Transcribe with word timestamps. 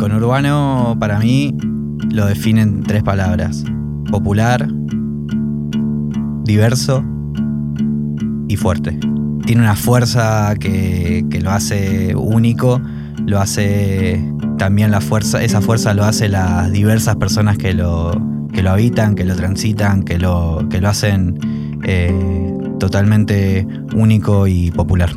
conurbano 0.00 0.96
para 0.98 1.18
mí 1.18 1.54
lo 2.10 2.26
definen 2.26 2.82
tres 2.82 3.02
palabras. 3.02 3.62
Popular, 4.10 4.66
diverso 6.44 7.04
y 8.48 8.56
fuerte. 8.56 8.98
Tiene 9.44 9.62
una 9.62 9.76
fuerza 9.76 10.54
que, 10.58 11.24
lo 11.40 11.50
hace 11.50 12.14
único, 12.16 12.80
lo 13.26 13.40
hace 13.40 14.24
también 14.58 14.90
la 14.90 15.00
fuerza, 15.00 15.42
esa 15.42 15.60
fuerza 15.60 15.92
lo 15.92 16.04
hace 16.04 16.28
las 16.28 16.72
diversas 16.72 17.16
personas 17.16 17.58
que 17.58 17.74
lo, 17.74 18.12
que 18.52 18.62
lo 18.62 18.70
habitan, 18.70 19.14
que 19.14 19.24
lo 19.24 19.36
transitan, 19.36 20.02
que 20.02 20.18
lo, 20.18 20.66
que 20.70 20.80
lo 20.80 20.88
hacen 20.88 21.78
eh, 21.84 22.58
totalmente 22.78 23.66
único 23.94 24.46
y 24.46 24.70
popular. 24.70 25.10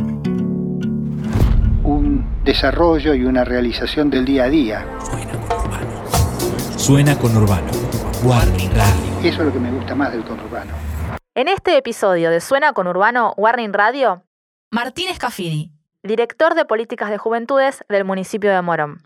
Desarrollo 2.43 3.13
y 3.13 3.23
una 3.23 3.45
realización 3.45 4.09
del 4.09 4.25
día 4.25 4.43
a 4.43 4.49
día. 4.49 4.85
Suena 6.75 7.17
con 7.17 7.37
Urbano. 7.37 7.71
Warning 8.21 8.69
Radio. 8.71 9.19
Eso 9.19 9.39
es 9.39 9.45
lo 9.45 9.53
que 9.53 9.59
me 9.59 9.71
gusta 9.71 9.95
más 9.95 10.11
del 10.11 10.25
conurbano. 10.25 10.73
En 11.35 11.47
este 11.47 11.77
episodio 11.77 12.29
de 12.29 12.41
Suena 12.41 12.73
con 12.73 12.87
Urbano 12.87 13.33
Warning 13.37 13.71
Radio, 13.71 14.23
Martín 14.71 15.07
Escafidi, 15.07 15.71
director 16.03 16.53
de 16.53 16.65
políticas 16.65 17.09
de 17.09 17.17
juventudes 17.17 17.85
del 17.87 18.03
municipio 18.03 18.51
de 18.51 18.61
Morón. 18.61 19.01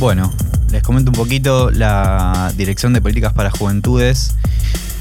Bueno, 0.00 0.32
les 0.72 0.82
comento 0.82 1.12
un 1.12 1.16
poquito 1.16 1.70
la 1.70 2.52
Dirección 2.56 2.92
de 2.92 3.00
Políticas 3.00 3.32
para 3.32 3.50
Juventudes. 3.52 4.34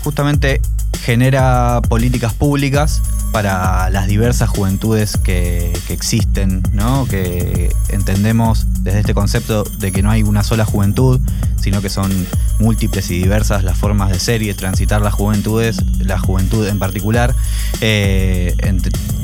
Justamente 0.06 0.62
genera 1.02 1.82
políticas 1.90 2.32
públicas 2.36 3.02
para 3.32 3.90
las 3.90 4.08
diversas 4.08 4.48
juventudes 4.50 5.18
que, 5.18 5.74
existen, 5.90 6.62
¿no? 6.74 7.08
que 7.08 7.72
entendemos 7.90 8.68
desde 8.82 9.00
este 9.00 9.16
concepto 9.16 9.64
de 9.64 9.92
que 9.92 10.04
no 10.04 10.12
hay 10.12 10.22
una 10.22 10.44
sola 10.44 10.64
juventud, 10.64 11.20
sino 11.60 11.82
que 11.82 11.90
son 11.90 12.12
múltiples 12.60 13.10
y 13.10 13.18
diversas 13.18 13.64
las 13.64 13.80
formas 13.80 14.12
de 14.12 14.20
ser 14.20 14.44
y 14.44 14.48
de 14.48 14.54
transitar 14.54 15.02
las 15.02 15.16
juventudes, 15.16 15.84
la 15.98 16.20
juventud 16.20 16.68
en 16.68 16.78
particular. 16.78 17.34
Eh, 17.82 18.56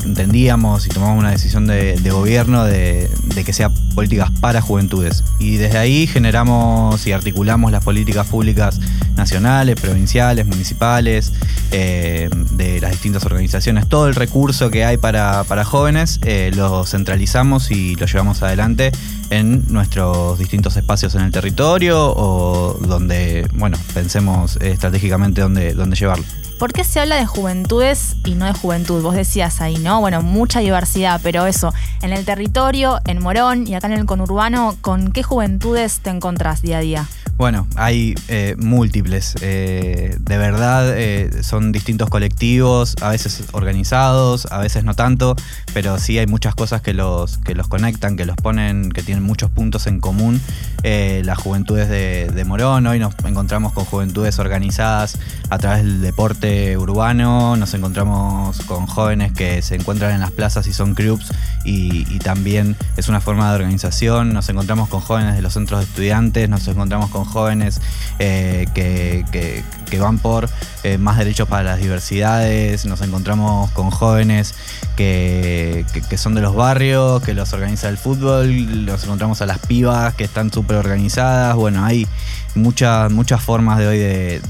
entendíamos 0.04 0.86
y 0.86 0.90
tomamos 0.90 1.20
una 1.20 1.32
decisión 1.32 1.68
de, 1.68 1.96
gobierno 2.12 2.66
de, 2.66 3.10
que 3.46 3.54
sea 3.54 3.70
políticas 3.96 4.32
para 4.40 4.62
juventudes. 4.62 5.24
Y 5.40 5.58
desde 5.58 5.78
ahí 5.78 6.08
generamos 6.08 7.06
y 7.08 7.12
articulamos 7.12 7.72
las 7.72 7.84
políticas 7.84 8.28
públicas 8.28 8.80
nacionales, 9.16 9.80
provinciales, 9.80 10.46
municipales, 10.46 11.34
eh, 11.72 12.30
de 12.52 12.82
las 12.82 12.92
distintas 12.92 13.26
organizaciones. 13.26 13.88
Todo 13.88 14.08
el 14.08 14.16
recurso 14.16 14.70
que 14.70 14.86
hay 14.86 14.98
para, 14.98 15.44
jóvenes 15.64 16.20
eh, 16.24 16.52
lo 16.56 16.86
centralizamos 16.86 17.72
y 17.72 17.96
lo 17.96 18.06
llevamos 18.06 18.42
adelante 18.44 18.92
en 19.30 19.64
nuestros 19.70 20.38
distintos 20.38 20.76
espacios 20.76 21.16
en 21.16 21.22
el 21.22 21.32
territorio 21.32 22.14
o 22.16 22.78
donde, 22.82 23.48
bueno, 23.54 23.78
pensemos 23.94 24.58
estratégicamente 24.58 25.42
dónde, 25.42 25.74
dónde 25.74 25.96
llevarlo. 25.96 26.26
¿Por 26.62 26.74
qué 26.74 26.84
se 26.84 27.00
habla 27.00 27.16
de 27.16 27.26
juventudes 27.26 28.18
y 28.24 28.36
no 28.36 28.46
de 28.46 28.54
juventud? 28.54 29.02
Vos 29.02 29.16
decías 29.16 29.62
ahí, 29.62 29.80
¿no? 29.80 30.00
Bueno, 30.00 30.22
mucha 30.22 30.60
diversidad, 30.60 31.20
pero 31.24 31.48
eso, 31.48 31.74
en 32.04 32.14
el 32.14 32.24
territorio, 32.24 33.00
en 33.06 33.20
Morón 33.20 33.68
y 33.68 33.74
acá 33.74 33.88
en 33.88 33.94
el 33.94 34.06
conurbano, 34.06 34.78
¿con 34.82 35.12
qué 35.12 35.24
juventudes 35.24 36.02
te 36.02 36.12
encontrás 36.12 36.62
día 36.62 36.78
a 36.78 36.82
día? 36.82 37.08
Bueno, 37.42 37.66
hay 37.76 38.14
eh, 38.28 38.56
múltiples. 38.60 39.34
Eh, 39.42 40.16
de 40.20 40.38
verdad, 40.38 40.96
eh, 40.96 41.42
son 41.42 41.72
distintos 41.72 42.08
colectivos, 42.08 42.96
a 43.02 43.10
veces 43.10 43.46
organizados, 43.54 44.46
a 44.52 44.60
veces 44.60 44.84
no 44.84 44.94
tanto, 44.94 45.36
pero 45.74 45.98
sí 45.98 46.20
hay 46.20 46.28
muchas 46.28 46.54
cosas 46.54 46.84
que 46.84 46.94
los, 46.94 47.40
que 47.40 47.56
los 47.56 47.68
conectan, 47.68 48.16
que 48.16 48.26
los 48.26 48.36
ponen, 48.36 48.92
que 48.92 49.02
tienen 49.02 49.24
muchos 49.24 49.50
puntos 49.50 49.88
en 49.88 50.00
común. 50.00 50.40
las 50.84 51.40
juventudes 51.40 51.90
de, 51.90 52.46
Morón, 52.46 52.86
hoy 52.86 53.00
nos 53.00 53.16
encontramos 53.26 53.74
con 53.74 53.86
juventudes 53.86 54.38
organizadas 54.38 55.18
a 55.50 55.58
través 55.58 55.84
del 55.84 56.02
deporte 56.02 56.78
urbano, 56.78 57.56
nos 57.56 57.74
encontramos 57.74 58.60
con 58.68 58.86
jóvenes 58.86 59.32
que 59.32 59.64
se 59.64 59.76
encuentran 59.76 60.12
en 60.12 60.20
las 60.20 60.32
plazas 60.32 60.68
y 60.68 60.74
son 60.74 60.94
clubs 60.94 61.32
y, 61.66 62.06
y 62.14 62.20
también 62.20 62.76
es 62.98 63.10
una 63.10 63.20
forma 63.20 63.50
de 63.50 63.56
organización, 63.56 64.32
nos 64.32 64.48
encontramos 64.50 64.90
con 64.90 65.02
jóvenes 65.02 65.36
de 65.36 65.42
los 65.42 65.54
centros 65.54 65.80
de 65.80 65.86
estudiantes, 65.86 66.48
nos 66.48 66.68
encontramos 66.68 67.10
con 67.10 67.31
jóvenes 67.32 67.82
eh, 68.20 68.68
que, 68.74 69.64
van 70.00 70.20
por 70.20 70.50
eh, 70.84 70.98
más 70.98 71.18
derechos 71.18 71.48
para 71.50 71.64
las 71.64 71.80
diversidades, 71.80 72.86
nos 72.86 73.02
encontramos 73.02 73.70
con 73.72 73.92
jóvenes 73.92 74.56
que, 74.96 75.86
son 76.16 76.34
de 76.34 76.42
los 76.42 76.56
barrios, 76.56 77.22
que 77.24 77.34
los 77.34 77.52
organiza 77.54 77.90
el 77.90 77.98
fútbol, 77.98 78.86
nos 78.86 79.04
encontramos 79.04 79.42
a 79.42 79.46
las 79.46 79.60
pibas 79.60 80.14
que 80.14 80.24
están 80.24 80.52
súper 80.52 80.78
organizadas, 80.78 81.56
bueno, 81.56 81.84
hay 81.84 82.08
muchas, 82.56 83.12
muchas 83.12 83.42
formas 83.42 83.80
de 83.80 83.88
hoy 83.88 83.98
de, 84.00 84.42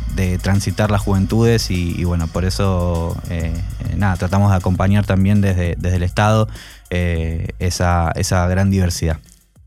transitar 0.42 0.92
las 0.92 1.02
juventudes 1.02 1.72
y, 1.72 2.04
bueno, 2.04 2.28
por 2.28 2.46
eso 2.46 3.18
eh, 3.30 3.54
nada, 3.96 4.16
tratamos 4.16 4.52
de 4.52 4.58
acompañar 4.58 5.06
también 5.06 5.42
desde, 5.42 5.76
desde 5.78 5.98
el 5.98 6.04
Estado 6.04 6.48
esa, 6.90 8.12
esa 8.16 8.48
gran 8.48 8.70
diversidad 8.70 9.18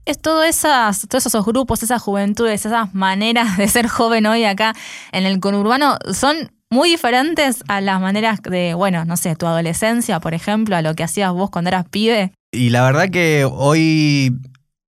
es 0.07 0.21
todo 0.21 0.43
esas, 0.43 1.07
todos 1.09 1.27
esos 1.27 1.45
grupos, 1.45 1.83
esas 1.83 2.03
juventudes, 2.03 2.67
esas 2.67 2.95
maneras 2.95 3.57
de 3.57 3.69
ser 3.69 3.89
joven 3.89 4.27
hoy 4.27 4.45
acá 4.45 4.75
en 5.13 5.25
el 5.27 5.41
conurbano 5.41 5.99
son 6.13 6.51
muy 6.71 6.91
diferentes 6.91 7.63
a 7.69 7.81
las 7.81 8.01
maneras 8.01 8.43
de, 8.43 8.75
bueno, 8.75 9.05
no 9.05 9.17
sé, 9.17 9.37
tu 9.37 9.47
adolescencia, 9.47 10.19
por 10.21 10.35
ejemplo, 10.35 10.77
a 10.77 10.83
lo 10.83 10.95
que 10.95 11.05
hacías 11.05 11.33
vos 11.33 11.51
cuando 11.51 11.69
eras 11.69 11.87
pibe. 11.89 12.33
Y 12.53 12.71
la 12.71 12.83
verdad 12.83 13.11
que 13.11 13.47
hoy 13.51 14.37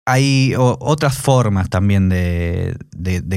hay 0.05 0.53
otras 0.57 1.17
formas 1.17 1.69
también 1.69 2.09
de, 2.09 2.77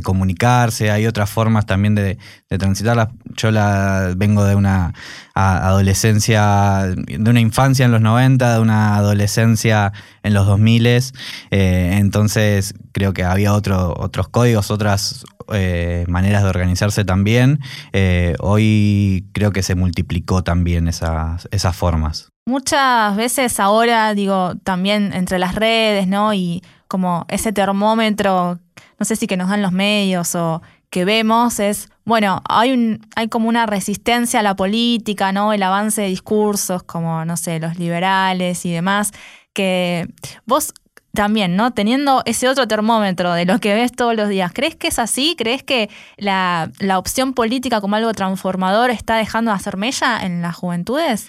comunicarse, 0.05 0.91
hay 0.91 1.07
otras 1.07 1.31
formas 1.31 1.65
también 1.65 1.95
de, 1.95 2.19
transitarlas. 2.59 3.09
Yo 3.37 3.51
la, 3.51 4.13
vengo 4.17 4.45
de 4.45 4.55
una 4.55 4.93
adolescencia, 5.35 6.95
de 6.97 7.31
una 7.31 7.41
infancia 7.41 7.87
en 7.87 7.93
los 7.93 8.03
90, 8.03 8.55
de 8.55 8.61
una 8.61 8.97
adolescencia 8.97 9.93
en 10.23 10.35
los 10.35 10.47
2000, 10.47 10.87
eh, 10.87 11.03
entonces 11.51 12.75
creo 12.93 13.15
que 13.15 13.25
había 13.25 13.55
otro, 13.55 13.95
otros 13.99 14.29
códigos, 14.29 14.71
otras 14.71 15.25
eh, 15.53 16.05
maneras 16.09 16.43
de 16.43 16.49
organizarse 16.49 17.05
también. 17.05 17.61
Eh, 17.93 18.35
hoy 18.41 19.27
creo 19.33 19.51
que 19.53 19.63
se 19.63 19.75
multiplicó 19.75 20.43
también 20.43 20.89
esas, 20.89 21.49
esas 21.51 21.77
formas. 21.77 22.29
Muchas 22.47 23.17
veces 23.17 23.61
ahora, 23.61 24.15
digo, 24.15 24.55
también 24.65 25.13
entre 25.13 25.39
las 25.39 25.55
redes, 25.55 26.07
¿no? 26.07 26.33
Y 26.33 26.63
como 26.89 27.27
ese 27.29 27.53
termómetro, 27.53 28.59
no 28.99 29.05
sé 29.05 29.17
si 29.17 29.27
que 29.27 29.37
nos 29.37 29.51
dan 29.51 29.63
los 29.63 29.73
medios 29.73 30.35
o 30.35 30.63
que 30.91 31.05
vemos 31.05 31.61
es, 31.61 31.91
bueno, 32.05 32.43
hay, 32.49 32.73
un, 32.73 33.07
hay 33.15 33.29
como 33.29 33.49
una 33.49 33.67
resistencia 33.67 34.41
a 34.41 34.43
la 34.43 34.57
política, 34.57 35.33
¿no? 35.33 35.53
El 35.53 35.63
avance 35.63 36.03
de 36.03 36.09
discursos 36.09 36.83
como, 36.83 37.25
no 37.27 37.37
sé, 37.37 37.61
los 37.61 37.79
liberales 37.79 38.65
y 38.65 38.73
demás, 38.73 39.13
que 39.53 40.09
vos 40.47 40.73
también, 41.13 41.57
¿no? 41.57 41.73
Teniendo 41.73 42.23
ese 42.27 42.49
otro 42.49 42.69
termómetro 42.69 43.33
de 43.33 43.45
lo 43.45 43.59
que 43.59 43.75
ves 43.75 43.93
todos 43.93 44.15
los 44.15 44.29
días, 44.29 44.53
¿crees 44.53 44.77
que 44.77 44.89
es 44.89 44.99
así? 44.99 45.35
¿Crees 45.37 45.63
que 45.63 45.91
la, 46.17 46.71
la 46.79 46.99
opción 46.99 47.35
política 47.35 47.81
como 47.81 47.97
algo 47.97 48.13
transformador 48.13 48.91
está 48.91 49.17
dejando 49.17 49.51
de 49.51 49.57
hacer 49.57 49.77
mella 49.77 50.21
en 50.25 50.43
las 50.43 50.55
juventudes? 50.55 51.29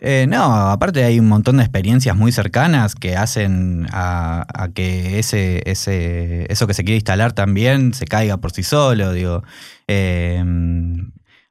Eh, 0.00 0.26
no, 0.28 0.42
aparte 0.42 1.04
hay 1.04 1.18
un 1.18 1.28
montón 1.28 1.56
de 1.56 1.62
experiencias 1.62 2.16
muy 2.16 2.32
cercanas 2.32 2.94
que 2.94 3.16
hacen 3.16 3.86
a, 3.92 4.46
que 4.74 5.18
ese, 5.18 5.62
ese, 5.64 6.46
eso 6.52 6.66
que 6.66 6.74
se 6.74 6.84
quiere 6.84 6.96
instalar 6.96 7.32
también 7.32 7.94
se 7.94 8.06
caiga 8.06 8.36
por 8.36 8.52
sí 8.52 8.62
solo. 8.62 9.12
Digo, 9.12 9.42
eh, 9.88 10.44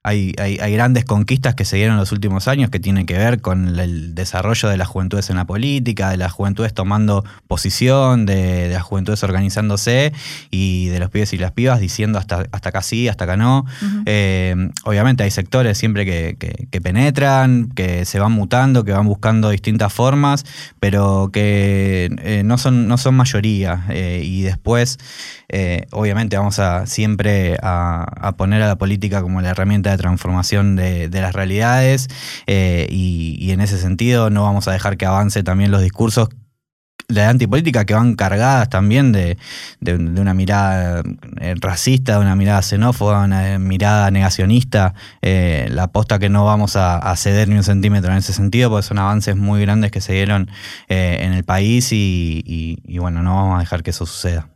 hay, 0.05 0.33
grandes 0.73 1.03
conquistas 1.03 1.55
que 1.55 1.65
se 1.65 1.77
dieron 1.77 1.95
en 1.95 1.99
los 1.99 2.11
últimos 2.11 2.47
años 2.47 2.69
que 2.69 2.79
tienen 2.79 3.07
que 3.07 3.17
ver 3.17 3.41
con 3.41 3.79
el 3.79 4.13
desarrollo 4.13 4.69
de 4.69 4.77
las 4.77 4.87
juventudes 4.87 5.31
en 5.31 5.37
la 5.37 5.45
política, 5.45 6.11
de 6.11 6.17
las 6.17 6.31
juventudes 6.31 6.75
tomando 6.75 7.25
posición, 7.47 8.27
de, 8.27 8.69
las 8.69 8.83
juventudes 8.83 9.23
organizándose 9.23 10.13
y 10.51 10.89
de 10.89 10.99
los 10.99 11.09
pibes 11.09 11.33
y 11.33 11.39
las 11.39 11.51
pibas 11.53 11.79
diciendo 11.79 12.19
hasta, 12.19 12.45
hasta 12.51 12.69
acá 12.69 12.83
sí, 12.83 13.07
hasta 13.07 13.23
acá 13.23 13.35
no. 13.35 13.65
Eh, 14.05 14.55
obviamente 14.83 15.23
hay 15.23 15.31
sectores 15.31 15.75
siempre 15.75 16.05
que, 16.05 16.81
penetran, 16.83 17.69
que 17.69 18.05
se 18.05 18.19
van 18.19 18.31
mutando, 18.31 18.83
que 18.83 18.91
van 18.91 19.07
buscando 19.07 19.49
distintas 19.49 19.91
formas, 19.91 20.45
pero 20.79 21.31
que 21.33 22.15
eh, 22.21 22.43
no, 22.45 22.59
son, 22.59 22.87
no 22.87 22.99
son 22.99 23.15
mayoría. 23.15 23.85
Eh, 23.89 24.21
y 24.23 24.43
después, 24.43 24.99
obviamente, 25.91 26.37
vamos 26.37 26.59
a 26.59 26.85
siempre 26.85 27.57
a 27.61 28.33
poner 28.37 28.61
a 28.61 28.67
la 28.67 28.77
política 28.77 29.23
como 29.23 29.41
la 29.41 29.49
herramienta 29.49 29.89
de 29.89 29.94
transformación 29.97 30.75
de, 30.75 31.09
las 31.11 31.33
realidades 31.33 32.07
eh, 32.47 32.87
y, 32.89 33.51
en 33.51 33.61
ese 33.61 33.77
sentido 33.77 34.29
no 34.29 34.43
vamos 34.43 34.67
a 34.67 34.71
dejar 34.73 34.97
que 34.97 35.05
avance 35.05 35.43
también 35.43 35.71
los 35.71 35.81
discursos 35.81 36.29
la 37.07 37.29
antipolítica 37.29 37.85
que 37.85 37.93
van 37.93 38.15
cargadas 38.15 38.67
también 38.69 39.11
de, 39.11 39.37
de- 39.79 39.97
de 39.97 40.21
una 40.21 40.33
mirada 40.33 41.03
eh, 41.39 41.53
racista, 41.59 42.13
de 42.13 42.19
una 42.21 42.35
mirada 42.35 42.63
xenófoba, 42.63 43.23
una 43.25 43.59
mirada 43.59 44.09
negacionista. 44.09 44.95
Eh, 45.21 45.67
la 45.69 45.83
aposta 45.83 46.17
que 46.17 46.29
no 46.29 46.45
vamos 46.45 46.75
a, 46.75 47.15
ceder 47.15 47.47
ni 47.47 47.55
un 47.57 47.63
centímetro 47.63 48.11
en 48.11 48.17
ese 48.17 48.33
sentido, 48.33 48.71
porque 48.71 48.87
son 48.87 48.97
avances 48.97 49.35
muy 49.35 49.61
grandes 49.61 49.91
que 49.91 50.01
se 50.01 50.13
dieron 50.13 50.49
eh, 50.89 51.19
en 51.21 51.33
el 51.33 51.43
país 51.43 51.91
y- 51.91 52.43
y 52.83 52.97
bueno, 52.97 53.21
no 53.21 53.35
vamos 53.35 53.57
a 53.57 53.59
dejar 53.59 53.83
que 53.83 53.91
eso 53.91 54.07
suceda. 54.07 54.49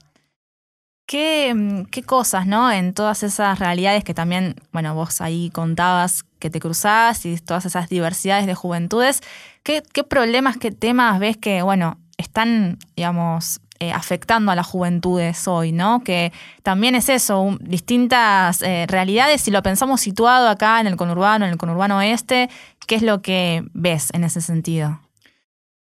¿Qué, 1.10 1.56
mm, 1.56 1.86
qué 1.86 2.04
cosas, 2.04 2.46
¿no? 2.46 2.72
En 2.72 2.94
todas 2.94 3.24
esas 3.24 3.58
realidades 3.58 4.04
que 4.04 4.14
también, 4.14 4.54
bueno, 4.72 4.94
vos 4.94 5.22
ahí 5.22 5.50
contabas 5.50 6.24
que 6.38 6.52
te 6.52 6.60
cruzás 6.60 7.26
y 7.26 7.36
todas 7.38 7.66
esas 7.66 7.90
diversidades 7.90 8.46
de 8.46 8.54
juventudes, 8.54 9.22
¿qué, 9.64 9.82
problemas, 10.08 10.58
qué 10.58 10.70
temas 10.70 11.20
ves 11.20 11.36
que, 11.36 11.64
bueno, 11.64 11.98
están, 12.18 12.78
digamos, 12.96 13.60
eh, 13.80 13.92
afectando 13.92 14.52
a 14.52 14.56
las 14.56 14.68
juventudes 14.68 15.48
hoy, 15.48 15.72
¿no? 15.72 16.04
Que 16.04 16.32
también 16.62 16.94
es 16.94 17.10
eso, 17.10 17.58
distintas 17.60 18.62
eh, 18.62 18.86
realidades. 18.88 19.42
Si 19.42 19.50
lo 19.50 19.64
pensamos 19.64 20.02
situado 20.02 20.48
acá 20.48 20.80
en 20.80 20.86
el 20.86 20.96
conurbano, 20.96 21.44
en 21.44 21.52
el 21.54 21.58
conurbano 21.58 21.98
oeste, 21.98 22.52
¿qué 22.86 22.94
es 22.94 23.02
lo 23.02 23.24
que 23.24 23.64
ves 23.74 24.10
en 24.14 24.26
ese 24.26 24.42
sentido? 24.42 25.00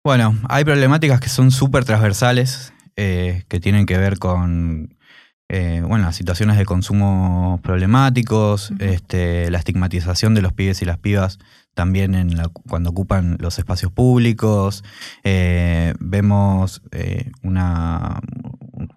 Bueno, 0.04 0.36
hay 0.50 0.66
problemáticas 0.66 1.18
que 1.18 1.30
son 1.30 1.50
súper 1.50 1.86
transversales, 1.86 2.74
eh, 2.96 3.44
que 3.48 3.58
tienen 3.58 3.86
que 3.86 3.96
ver 3.96 4.18
con 4.18 4.94
eh, 5.48 5.82
bueno, 5.86 6.06
las 6.06 6.16
situaciones 6.16 6.56
de 6.56 6.64
consumo 6.64 7.60
problemáticos, 7.62 8.72
este, 8.78 9.50
la 9.50 9.58
estigmatización 9.58 10.34
de 10.34 10.42
los 10.42 10.52
pibes 10.52 10.80
y 10.82 10.84
las 10.84 10.98
pibas 10.98 11.38
también 11.74 12.14
en 12.14 12.36
la- 12.36 12.48
cuando 12.68 12.90
ocupan 12.90 13.36
los 13.40 13.58
espacios 13.58 13.92
públicos. 13.92 14.84
Eh, 15.24 15.94
vemos 16.00 16.82
eh, 16.92 17.30
una 17.42 18.20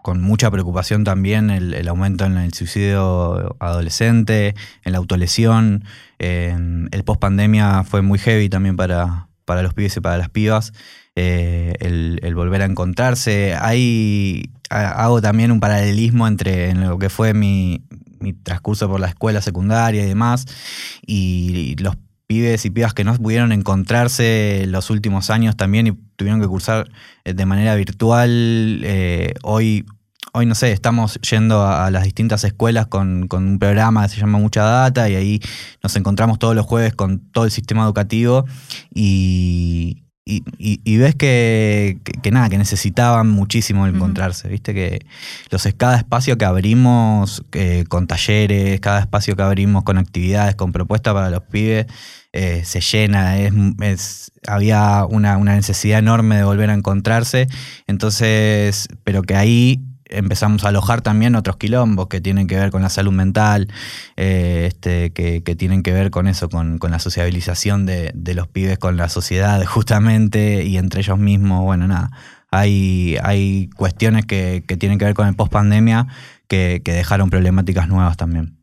con 0.01 0.21
mucha 0.21 0.49
preocupación 0.51 1.03
también 1.03 1.49
el, 1.49 1.73
el 1.73 1.87
aumento 1.87 2.25
en 2.25 2.37
el 2.37 2.53
suicidio 2.53 3.55
adolescente, 3.59 4.55
en 4.83 4.91
la 4.93 4.97
autolesión. 4.99 5.83
El 6.17 7.03
post 7.05 7.19
pandemia 7.19 7.83
fue 7.83 8.01
muy 8.01 8.17
heavy 8.19 8.49
también 8.49 8.75
para, 8.75 9.27
para 9.45 9.61
los 9.61 9.73
pibes 9.73 9.97
y 9.97 10.01
para 10.01 10.17
las 10.17 10.29
pibas. 10.29 10.71
Eh, 11.15 11.73
el, 11.79 12.19
el 12.23 12.35
volver 12.35 12.61
a 12.61 12.65
encontrarse. 12.65 13.55
Hay, 13.59 14.49
ha- 14.55 14.56
hago 14.69 15.21
también 15.21 15.51
un 15.51 15.59
paralelismo 15.59 16.27
entre 16.27 16.69
en 16.69 16.81
lo 16.87 16.99
que 16.99 17.09
fue 17.09 17.33
mi, 17.33 17.83
mi 18.19 18.33
transcurso 18.33 18.89
por 18.89 18.99
la 18.99 19.07
escuela 19.07 19.41
secundaria 19.41 20.03
y 20.03 20.07
demás, 20.07 20.45
y 21.05 21.75
los 21.79 21.95
pibes 22.27 22.65
y 22.65 22.69
pibas 22.69 22.93
que 22.93 23.03
no 23.03 23.15
pudieron 23.15 23.51
encontrarse 23.51 24.65
los 24.67 24.89
últimos 24.89 25.29
años 25.29 25.55
también 25.55 25.87
y 25.87 25.91
tuvieron 26.17 26.41
que 26.41 26.47
cursar 26.47 26.89
eh, 27.23 27.33
de 27.33 27.45
manera 27.45 27.75
virtual. 27.75 28.81
eh, 28.83 29.33
hoy, 29.43 29.85
hoy, 30.33 30.45
no 30.45 30.55
sé, 30.55 30.73
estamos 30.73 31.19
yendo 31.21 31.65
a, 31.65 31.89
las 31.89 32.03
distintas 32.03 32.43
escuelas 32.43 32.87
con, 32.87 33.27
con 33.27 33.47
un 33.47 33.59
programa 33.59 34.03
que 34.03 34.15
se 34.15 34.19
llama 34.19 34.39
Mucha 34.39 34.63
Data 34.63 35.09
y 35.09 35.15
ahí 35.15 35.39
nos 35.81 35.95
encontramos 35.95 36.37
todos 36.37 36.55
los 36.55 36.65
jueves 36.65 36.93
con 36.93 37.19
todo 37.31 37.45
el 37.45 37.51
sistema 37.51 37.83
educativo 37.83 38.45
y, 38.93 40.03
y, 40.29 40.43
y- 40.57 40.81
y 40.83 40.97
ves 40.97 41.15
que, 41.15 41.99
que- 42.03 42.11
que 42.21 42.31
nada, 42.31 42.49
que 42.49 42.57
necesitaban 42.57 43.29
muchísimo 43.29 43.87
encontrarse, 43.87 44.49
viste 44.49 44.73
que 44.73 45.05
los, 45.49 45.67
cada 45.77 45.95
espacio 45.97 46.37
que 46.37 46.43
abrimos 46.45 47.45
eh, 47.53 47.85
con 47.87 48.07
talleres, 48.07 48.79
cada 48.81 48.99
espacio 48.99 49.35
que 49.37 49.43
abrimos 49.43 49.83
con 49.83 49.97
actividades, 49.97 50.55
con 50.55 50.71
propuestas 50.73 51.13
para 51.13 51.29
los 51.29 51.41
pibes, 51.43 51.85
eh, 52.33 52.63
se 52.65 52.81
llena, 52.81 53.37
es, 53.39 53.53
es- 53.81 54.31
había 54.45 55.05
una, 55.09 55.37
una 55.37 55.55
necesidad 55.55 55.99
enorme 55.99 56.35
de 56.37 56.43
volver 56.43 56.69
a 56.69 56.73
encontrarse, 56.73 57.47
entonces, 57.87 58.87
pero 59.03 59.21
que 59.23 59.35
ahí 59.35 59.81
empezamos 60.09 60.63
a 60.63 60.69
alojar 60.69 61.01
también 61.01 61.35
otros 61.35 61.57
quilombos 61.57 62.07
que 62.07 62.21
tienen 62.21 62.47
que 62.47 62.55
ver 62.55 62.71
con 62.71 62.81
la 62.81 62.89
salud 62.89 63.11
mental, 63.11 63.67
eh, 64.15 64.65
este, 64.67 65.11
que, 65.11 65.43
que 65.43 65.55
tienen 65.55 65.83
que 65.83 65.91
ver 65.91 66.11
con 66.11 66.27
eso, 66.27 66.49
con, 66.49 66.77
con 66.77 66.91
la 66.91 66.99
sociabilización 66.99 67.85
de, 67.85 68.11
de 68.13 68.33
los 68.33 68.47
pibes 68.47 68.77
con 68.77 68.97
la 68.97 69.09
sociedad 69.09 69.63
justamente 69.65 70.63
y 70.63 70.77
entre 70.77 71.01
ellos 71.01 71.17
mismos, 71.17 71.63
bueno, 71.63 71.87
nada. 71.87 72.11
Hay, 72.49 73.17
hay 73.23 73.69
cuestiones 73.75 74.25
que, 74.25 74.63
que 74.65 74.77
tienen 74.77 74.97
que 74.97 75.05
ver 75.05 75.13
con 75.13 75.27
el 75.27 75.35
post 75.35 75.51
pandemia 75.51 76.07
que, 76.47 76.81
que 76.83 76.93
dejaron 76.93 77.29
problemáticas 77.29 77.89
nuevas 77.89 78.15
también. 78.15 78.57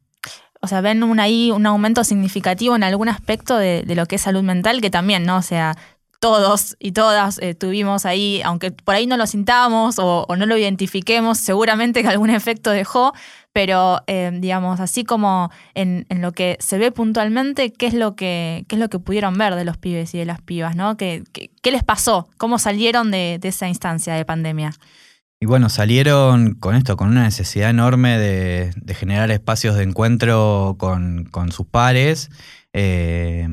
O 0.63 0.67
sea, 0.67 0.81
ven 0.81 1.03
un, 1.03 1.21
ahí 1.21 1.51
un 1.51 1.67
aumento 1.67 2.05
significativo 2.05 2.75
en 2.75 2.83
algún 2.83 3.11
aspecto 3.11 3.59
de, 3.59 3.83
de 3.83 3.95
lo 3.95 4.07
que 4.07 4.17
es 4.17 4.23
salud 4.23 4.43
mental, 4.43 4.81
que 4.81 4.89
también, 4.89 5.27
¿no? 5.27 5.37
O 5.37 5.43
sea, 5.43 5.77
todos 6.25 6.75
y 6.79 6.93
todas 6.93 7.39
eh, 7.43 7.55
tuvimos 7.55 8.07
ahí, 8.07 8.41
aunque 8.47 8.71
por 8.71 8.95
ahí 8.95 9.07
no 9.07 9.19
lo 9.19 9.27
sintamos 9.27 9.97
o, 9.99 10.27
no 10.39 10.47
lo 10.47 10.57
identifiquemos, 10.57 11.37
seguramente 11.37 12.01
que 12.01 12.09
algún 12.09 12.31
efecto 12.41 12.71
dejó, 12.71 13.13
pero 13.53 14.01
eh, 14.07 14.31
digamos, 14.33 14.81
así 14.81 15.05
como 15.05 15.51
en, 15.75 16.07
en 16.09 16.23
lo 16.23 16.33
que 16.33 16.57
se 16.61 16.79
ve 16.79 16.93
puntualmente, 16.93 17.75
¿qué 17.75 17.87
es 17.87 17.93
lo 17.93 18.17
que, 18.17 18.65
qué 18.69 18.77
es 18.77 18.81
lo 18.81 18.89
que 18.89 18.99
pudieron 18.99 19.37
ver 19.37 19.55
de 19.55 19.67
los 19.67 19.77
pibes 19.77 20.15
y 20.15 20.19
de 20.19 20.25
las 20.25 20.41
pibas, 20.41 20.77
¿no? 20.77 20.97
¿Qué, 20.97 21.25
qué, 21.35 21.51
qué 21.61 21.71
les 21.71 21.85
pasó? 21.85 22.27
¿Cómo 22.39 22.59
salieron 22.59 23.11
de, 23.11 23.37
de 23.39 23.49
esa 23.49 23.69
instancia 23.69 24.15
de 24.15 24.25
pandemia? 24.25 24.73
Y 25.41 25.47
bueno, 25.47 25.69
salieron 25.69 26.55
con 26.55 26.75
esto, 26.75 26.97
con 26.97 27.09
una 27.09 27.25
necesidad 27.25 27.69
enorme 27.69 28.19
de, 28.19 28.71
de 28.77 28.95
generar 28.95 29.31
espacios 29.31 29.77
de 29.77 29.83
encuentro 29.83 30.77
con, 30.79 31.27
con 31.31 31.53
sus 31.53 31.67
pares, 31.67 32.31
eh, 32.75 33.49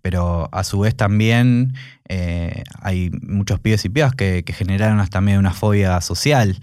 pero 0.00 0.48
a 0.52 0.64
su 0.64 0.80
vez 0.80 0.96
también 0.96 1.74
eh, 2.08 2.62
hay 2.80 3.10
muchos 3.22 3.60
pibes 3.60 3.84
y 3.84 3.88
pibas 3.88 4.14
que, 4.14 4.44
que 4.44 4.52
generaron 4.52 5.00
hasta 5.00 5.20
medio 5.20 5.38
una 5.38 5.52
fobia 5.52 6.00
social. 6.00 6.58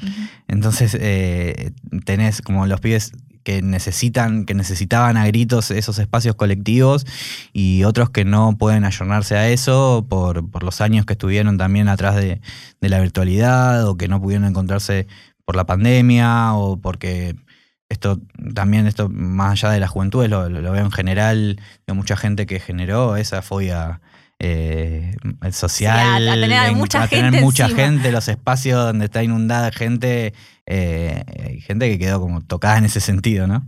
Entonces 0.48 0.98
eh, 1.00 1.72
tenés 2.06 2.42
como 2.42 2.66
los 2.66 2.80
pibes 2.80 3.12
que 3.44 3.62
necesitan, 3.62 4.46
que 4.46 4.54
necesitaban 4.54 5.16
a 5.16 5.28
gritos 5.28 5.70
esos 5.72 6.00
espacios 6.00 6.36
colectivos 6.36 7.06
y 7.54 7.84
otros 7.84 8.10
que 8.10 8.26
no 8.26 8.58
pueden 8.58 8.84
ayornarse 8.84 9.36
a 9.36 9.50
eso 9.50 10.06
por, 10.10 10.50
por 10.50 10.64
los 10.64 10.82
años 10.82 11.06
que 11.06 11.14
estuvieron 11.14 11.58
también 11.58 11.88
atrás 11.88 12.16
de, 12.16 12.42
de 12.82 12.90
la 12.90 13.00
virtualidad 13.00 13.88
o 13.88 13.96
que 13.96 14.08
no 14.08 14.22
pudieron 14.22 14.48
encontrarse 14.48 15.08
por 15.46 15.56
la 15.56 15.66
pandemia 15.66 16.56
o 16.56 16.78
porque 16.78 17.36
esto 17.90 18.20
también, 18.54 18.86
esto 18.88 19.10
más 19.10 19.52
allá 19.64 19.72
de 19.74 19.80
la 19.80 19.88
juventud, 19.88 20.26
lo, 20.28 20.50
lo 20.50 20.72
veo 20.72 20.84
en 20.84 20.92
general, 20.92 21.60
veo 21.86 21.96
mucha 21.96 22.16
gente 22.18 22.46
que 22.46 22.60
generó 22.60 23.16
esa 23.18 23.42
fobia 23.42 24.02
eh, 24.40 25.16
social, 25.52 26.22
Sí, 26.22 26.28
a- 26.28 26.34
a 26.34 26.36
tener 26.36 26.54
a 26.60 26.68
en- 26.68 26.78
mucha 26.78 27.04
a 27.04 27.08
tener 27.08 27.26
gente 27.32 27.42
mucha 27.42 27.64
encima. 27.66 27.82
gente, 27.84 28.12
los 28.12 28.28
espacios 28.28 28.80
donde 28.84 29.06
está 29.06 29.24
inundada 29.24 29.66
de 29.68 29.72
gente, 29.72 30.34
eh, 30.68 31.24
hay 31.48 31.62
gente 31.62 31.90
que 31.90 31.98
quedó 31.98 32.20
como 32.20 32.42
tocada 32.42 32.78
en 32.78 32.86
ese 32.86 33.00
sentido, 33.00 33.48
¿no? 33.48 33.66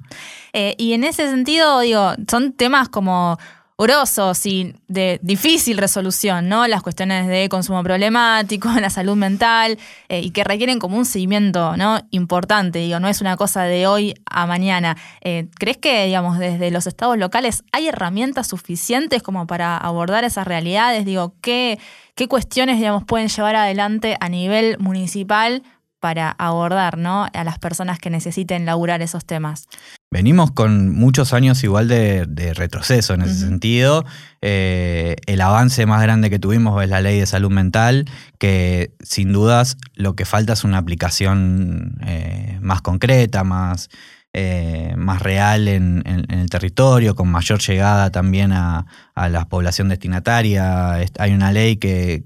Eh, 0.54 0.76
y 0.78 0.94
en 0.94 1.04
ese 1.06 1.28
sentido, 1.30 1.80
digo, 1.80 2.14
son 2.30 2.54
temas 2.54 2.90
como 2.90 3.40
grosos 3.80 4.46
y 4.46 4.76
de 4.90 5.20
difícil 5.24 5.78
resolución, 5.78 6.50
¿no? 6.50 6.68
Las 6.68 6.84
cuestiones 6.84 7.28
de 7.28 7.48
consumo 7.48 7.82
problemático, 7.82 8.70
la 8.82 8.90
salud 8.90 9.16
mental, 9.16 9.78
eh, 10.10 10.20
y 10.20 10.32
que 10.32 10.44
requieren 10.44 10.80
como 10.80 10.98
un 10.98 11.06
seguimiento, 11.06 11.78
¿no? 11.78 12.00
Importante, 12.12 12.80
digo, 12.80 13.00
no 13.00 13.08
es 13.08 13.22
una 13.22 13.38
cosa 13.38 13.64
de 13.64 13.88
hoy 13.88 14.16
a 14.26 14.46
mañana. 14.46 14.98
Eh, 15.22 15.48
¿Crees 15.58 15.78
que, 15.78 16.06
digamos, 16.06 16.38
desde 16.38 16.72
los 16.72 16.88
estados 16.88 17.18
locales 17.18 17.64
hay 17.72 17.88
herramientas 17.88 18.48
suficientes 18.48 19.24
como 19.24 19.48
para 19.48 19.78
abordar 19.78 20.26
esas 20.26 20.46
realidades? 20.46 21.06
Digo, 21.06 21.34
¿qué, 21.42 21.80
qué 22.16 22.28
cuestiones, 22.28 22.78
digamos, 22.78 23.06
pueden 23.06 23.30
llevar 23.30 23.56
adelante 23.56 24.18
a 24.20 24.28
nivel 24.28 24.78
municipal 24.80 25.64
para 26.00 26.32
abordar, 26.32 26.98
¿no? 26.98 27.28
A 27.34 27.44
las 27.44 27.60
personas 27.60 28.00
que 28.00 28.10
necesiten 28.10 28.66
laburar 28.66 29.02
esos 29.02 29.26
temas. 29.26 29.68
Venimos 30.12 30.52
con 30.52 30.90
muchos 30.96 31.34
años 31.34 31.64
igual 31.64 31.88
de, 31.88 32.26
de 32.28 32.54
retroceso 32.54 33.14
en 33.14 33.22
ese 33.22 33.36
sentido. 33.36 34.06
Eh, 34.42 35.18
el 35.28 35.42
avance 35.42 35.86
más 35.86 36.02
grande 36.02 36.30
que 36.32 36.40
tuvimos 36.40 36.82
es 36.84 36.90
la 36.90 37.02
ley 37.02 37.20
de 37.20 37.26
salud 37.28 37.52
mental, 37.52 38.06
que 38.40 38.94
sin 39.02 39.32
dudas 39.34 39.78
lo 39.94 40.16
que 40.16 40.26
falta 40.26 40.54
es 40.54 40.64
una 40.64 40.80
aplicación 40.80 41.98
eh, 42.06 42.58
más 42.62 42.82
concreta, 42.82 43.44
más, 43.44 43.90
eh, 44.34 44.94
más 44.98 45.22
real 45.22 45.68
en, 45.68 46.02
en- 46.06 46.26
en 46.32 46.40
el 46.40 46.50
territorio, 46.50 47.14
con 47.16 47.30
mayor 47.30 47.60
llegada 47.60 48.10
también 48.12 48.52
a, 48.52 48.86
a 49.14 49.30
la 49.30 49.46
población 49.48 49.90
destinataria. 49.90 51.02
Es- 51.02 51.12
Hay 51.20 51.34
una 51.34 51.52
ley 51.52 51.76
que, 51.78 52.24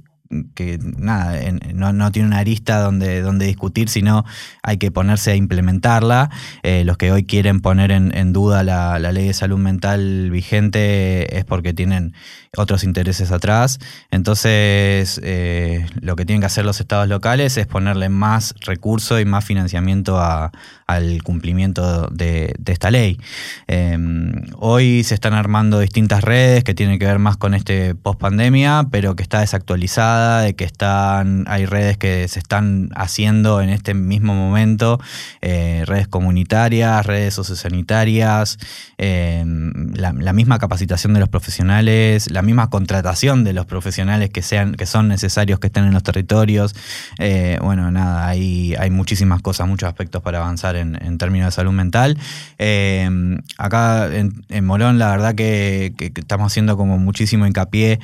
que 0.55 0.79
nada, 0.81 1.39
no, 1.73 1.93
no 1.93 2.11
tiene 2.11 2.27
una 2.27 2.39
arista 2.39 2.79
donde, 2.79 3.21
donde 3.21 3.45
discutir, 3.45 3.89
sino 3.89 4.25
hay 4.61 4.77
que 4.77 4.91
ponerse 4.91 5.31
a 5.31 5.35
implementarla. 5.35 6.29
Eh, 6.63 6.83
los 6.85 6.97
que 6.97 7.11
hoy 7.11 7.25
quieren 7.25 7.61
poner 7.61 7.91
en, 7.91 8.15
en 8.15 8.33
duda 8.33 8.63
la, 8.63 8.99
la 8.99 9.11
ley 9.11 9.27
de 9.27 9.33
salud 9.33 9.57
mental 9.57 10.29
vigente 10.31 11.37
es 11.37 11.45
porque 11.45 11.73
tienen 11.73 12.13
otros 12.55 12.83
intereses 12.83 13.31
atrás. 13.31 13.79
Entonces, 14.11 15.19
eh, 15.23 15.85
lo 15.99 16.15
que 16.15 16.25
tienen 16.25 16.41
que 16.41 16.47
hacer 16.47 16.65
los 16.65 16.79
estados 16.79 17.07
locales 17.07 17.57
es 17.57 17.67
ponerle 17.67 18.09
más 18.09 18.53
recursos 18.61 19.19
y 19.19 19.25
más 19.25 19.43
financiamiento 19.43 20.19
a 20.19 20.51
al 20.95 21.23
cumplimiento 21.23 22.07
de, 22.07 22.55
esta 22.65 22.91
ley. 22.91 23.19
Em, 23.67 24.31
hoy 24.57 25.03
se 25.03 25.13
están 25.13 25.33
armando 25.33 25.79
distintas 25.79 26.23
redes 26.23 26.63
que 26.63 26.73
tienen 26.73 26.97
que 26.97 27.05
ver 27.05 27.19
más 27.19 27.37
con 27.37 27.53
este 27.53 27.93
post 27.93 28.19
pandemia, 28.19 28.87
pero 28.89 29.15
que 29.15 29.23
está 29.23 29.41
desactualizada, 29.41 30.41
de 30.41 30.55
que 30.55 30.63
están, 30.63 31.45
hay 31.47 31.65
redes 31.65 31.97
que 31.97 32.27
se 32.27 32.39
están 32.39 32.89
haciendo 32.95 33.61
en 33.61 33.69
este 33.69 33.93
mismo 33.93 34.33
momento, 34.33 34.99
eh, 35.41 35.83
redes 35.85 36.07
comunitarias, 36.07 37.05
redes 37.05 37.33
sociosanitarias, 37.35 38.57
la, 38.97 40.13
la, 40.13 40.33
misma 40.33 40.59
capacitación 40.59 41.13
de 41.13 41.19
los 41.19 41.29
profesionales, 41.29 42.31
la 42.31 42.41
misma 42.41 42.69
contratación 42.69 43.43
de 43.43 43.53
los 43.53 43.65
profesionales 43.65 44.29
que, 44.29 44.41
sean, 44.41 44.73
que 44.75 44.85
son 44.85 45.07
necesarios 45.07 45.59
que 45.59 45.67
estén 45.67 45.85
en 45.85 45.93
los 45.93 46.03
territorios. 46.03 46.75
Eh, 47.19 47.57
bueno, 47.61 47.91
nada, 47.91 48.27
hay, 48.27 48.75
hay 48.77 48.89
muchísimas 48.89 49.41
cosas, 49.41 49.67
muchos 49.67 49.87
aspectos 49.87 50.21
para 50.21 50.39
avanzar 50.39 50.75
en, 50.75 50.82
términos 51.17 51.47
de 51.47 51.51
salud 51.51 51.71
mental. 51.71 52.17
Eh, 52.57 53.09
acá 53.57 54.09
en, 54.13 54.65
Morón, 54.65 54.99
la 54.99 55.09
verdad 55.11 55.35
que, 55.35 55.93
estamos 56.15 56.51
haciendo 56.51 56.77
como 56.77 56.97
muchísimo 56.97 57.45
hincapié 57.47 57.99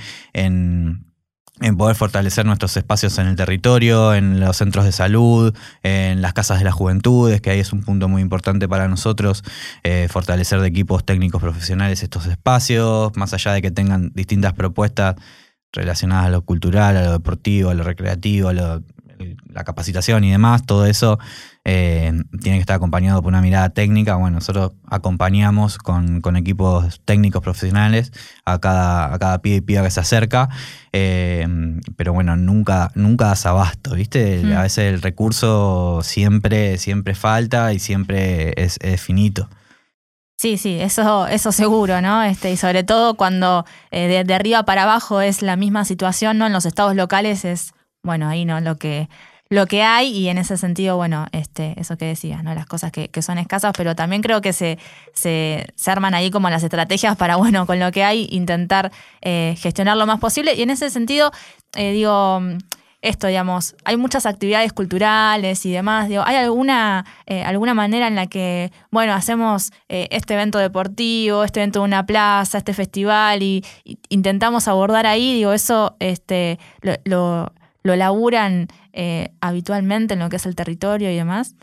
en 1.59 1.77
poder 1.77 1.95
fortalecer 1.95 2.45
nuestros 2.45 2.75
espacios 2.77 3.17
en 3.17 3.27
el 3.27 3.35
territorio, 3.35 4.13
en 4.13 4.39
los 4.39 4.57
centros 4.57 4.85
de 4.85 4.91
salud, 4.91 5.53
en 5.83 6.21
las 6.21 6.33
casas 6.33 6.59
de 6.59 6.65
las 6.65 6.73
juventudes, 6.73 7.41
que 7.41 7.49
ahí 7.49 7.59
es 7.59 7.73
un 7.73 7.83
punto 7.83 8.07
muy 8.07 8.21
importante 8.21 8.67
para 8.67 8.87
nosotros, 8.87 9.43
eh, 9.83 10.07
fortalecer 10.09 10.61
de 10.61 10.67
equipos 10.67 11.05
técnicos 11.05 11.41
profesionales 11.41 12.01
estos 12.01 12.25
espacios, 12.27 13.15
más 13.15 13.33
allá 13.33 13.53
de 13.53 13.61
que 13.61 13.71
tengan 13.71 14.11
distintas 14.13 14.53
propuestas 14.53 15.15
relacionadas 15.73 16.27
a 16.27 16.29
lo 16.29 16.41
cultural, 16.43 16.97
a 16.97 17.03
lo 17.03 17.11
deportivo, 17.11 17.69
a 17.69 17.73
lo 17.73 17.83
recreativo, 17.83 18.49
a 18.49 18.81
la 19.47 19.63
capacitación 19.63 20.23
y 20.23 20.31
demás, 20.31 20.65
todo 20.65 20.85
eso 20.85 21.19
eh, 21.65 22.11
tiene 22.41 22.57
que 22.57 22.61
estar 22.61 22.77
acompañado 22.77 23.21
por 23.21 23.29
una 23.29 23.41
mirada 23.41 23.69
técnica. 23.69 24.15
Bueno, 24.15 24.35
nosotros 24.35 24.71
acompañamos 24.87 25.77
con, 25.77 26.21
equipos 26.35 27.01
técnicos 27.05 27.41
profesionales 27.41 28.11
a 28.45 28.59
cada, 28.59 29.13
a 29.13 29.19
cada 29.19 29.41
pibe 29.41 29.57
y 29.57 29.61
piba 29.61 29.83
que 29.83 29.91
se 29.91 29.99
acerca, 29.99 30.49
eh, 30.93 31.47
pero 31.95 32.13
bueno, 32.13 32.35
nunca, 32.35 32.91
nunca 32.95 33.25
das 33.25 33.45
abasto, 33.45 33.95
¿viste? 33.95 34.41
Mm. 34.43 34.53
A 34.53 34.61
veces 34.63 34.93
el 34.93 35.01
recurso 35.01 35.99
siempre, 36.03 36.77
siempre 36.77 37.15
falta 37.15 37.73
y 37.73 37.79
siempre 37.79 38.53
es, 38.55 38.79
finito. 39.01 39.49
Sí, 40.37 40.57
sí, 40.57 40.79
eso, 40.79 41.27
eso 41.27 41.51
seguro, 41.51 42.01
¿no? 42.01 42.23
Este, 42.23 42.51
y 42.51 42.57
sobre 42.57 42.83
todo 42.83 43.15
cuando 43.15 43.65
eh, 43.91 44.23
de, 44.25 44.33
arriba 44.33 44.63
para 44.63 44.83
abajo 44.83 45.19
es 45.19 45.41
la 45.41 45.57
misma 45.57 45.83
situación, 45.83 46.37
¿no? 46.37 46.47
En 46.47 46.53
los 46.53 46.65
estados 46.65 46.95
locales 46.95 47.43
es, 47.43 47.73
bueno, 48.03 48.27
ahí 48.27 48.45
no 48.45 48.59
lo 48.61 48.77
que 48.77 49.09
lo 49.49 49.65
que 49.65 49.81
hay 49.81 50.15
y 50.15 50.29
en 50.29 50.37
ese 50.37 50.57
sentido, 50.57 50.95
bueno, 50.95 51.25
este, 51.31 51.73
eso 51.77 51.97
que 51.97 52.05
decías, 52.05 52.43
¿no? 52.43 52.53
Las 52.53 52.67
cosas 52.67 52.91
que, 52.91 53.09
son 53.21 53.39
escasas, 53.39 53.73
pero 53.75 53.95
también 53.95 54.21
creo 54.21 54.41
que 54.41 54.53
se, 54.53 54.77
se, 55.13 55.65
arman 55.87 56.13
ahí 56.13 56.29
como 56.29 56.49
las 56.51 56.61
estrategias 56.63 57.17
para, 57.17 57.35
bueno, 57.37 57.65
con 57.65 57.79
lo 57.79 57.91
que 57.91 58.03
hay, 58.03 58.27
intentar 58.31 58.91
eh, 59.21 59.55
gestionar 59.57 59.97
lo 59.97 60.05
más 60.05 60.19
posible. 60.19 60.53
Y 60.53 60.61
en 60.61 60.69
ese 60.69 60.91
sentido, 60.91 61.31
eh, 61.75 61.93
digo, 61.93 62.41
esto, 63.01 63.25
digamos, 63.25 63.75
hay 63.85 63.97
muchas 63.97 64.27
actividades 64.27 64.71
culturales 64.71 65.65
y 65.65 65.71
demás. 65.71 66.09
Digo, 66.09 66.21
¿hay 66.27 66.35
alguna, 66.35 67.05
eh, 67.25 67.43
alguna 67.43 67.73
manera 67.73 68.07
en 68.07 68.13
la 68.13 68.27
que, 68.27 68.71
bueno, 68.91 69.13
hacemos 69.13 69.71
este 69.87 70.35
evento 70.35 70.59
deportivo, 70.59 71.43
este 71.43 71.61
evento 71.61 71.79
de 71.79 71.85
una 71.85 72.05
plaza, 72.05 72.59
este 72.59 72.75
festival 72.75 73.41
y, 73.41 73.65
intentamos 74.09 74.67
abordar 74.67 75.07
ahí? 75.07 75.33
Digo, 75.33 75.53
eso 75.53 75.95
este, 75.99 76.59
lo 76.83 77.51
laburan 77.83 78.67
eh, 78.91 79.31
habitualmente 79.39 80.15
en 80.15 80.19
lo 80.19 80.29
que 80.29 80.35
es 80.35 80.45
el 80.45 80.55
territorio 80.55 81.11
y 81.11 81.15
demás? 81.15 81.55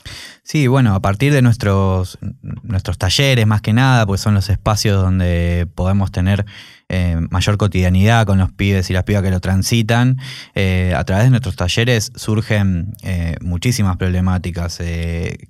Sí, 0.42 0.66
bueno, 0.66 0.94
a 0.94 1.00
partir 1.00 1.32
de 1.32 1.42
nuestros, 1.42 2.18
nuestros 2.62 2.98
talleres 2.98 3.46
más 3.46 3.60
que 3.60 3.72
nada, 3.72 4.06
pues 4.06 4.20
son 4.20 4.34
los 4.34 4.48
espacios 4.48 5.00
donde 5.00 5.66
podemos 5.74 6.12
tener 6.12 6.46
eh, 6.88 7.16
mayor 7.30 7.56
cotidianidad 7.56 8.26
con 8.26 8.38
los 8.38 8.52
pibes 8.52 8.88
y 8.90 8.92
las 8.92 9.04
pibas 9.04 9.22
que 9.22 9.30
lo 9.30 9.40
transitan. 9.40 10.18
Eh, 10.54 10.94
a 10.96 11.04
través 11.04 11.24
de 11.24 11.30
nuestros 11.30 11.56
talleres 11.56 12.12
surgen 12.14 12.94
muchísimas 13.40 13.96
problemáticas. 13.96 14.80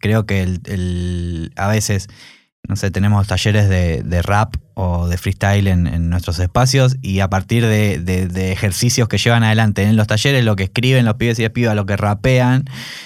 creo 0.00 0.26
que 0.26 1.50
a 1.56 1.68
veces 1.68 2.08
no 2.68 2.76
sé, 2.76 2.90
tenemos 2.90 3.26
talleres 3.26 3.68
de, 3.68 4.23
rap 4.23 4.56
o 4.75 5.08
de 5.08 5.16
freestyle 5.16 5.68
en, 5.68 6.11
nuestros 6.11 6.38
espacios 6.38 6.96
y 7.02 7.20
a 7.20 7.28
partir 7.28 7.64
de, 7.64 8.52
ejercicios 8.52 9.08
que 9.08 9.18
llevan 9.18 9.42
adelante 9.42 9.82
en 9.82 9.96
los 9.96 10.06
talleres, 10.06 10.44
lo 10.44 10.56
que 10.56 10.64
escriben 10.64 11.04
los 11.04 11.14
pibes 11.14 11.38
y 11.38 11.42
las 11.42 11.52
pibas, 11.52 11.75
lo 11.75 11.87
que 11.87 11.96
rapean, 11.96 12.64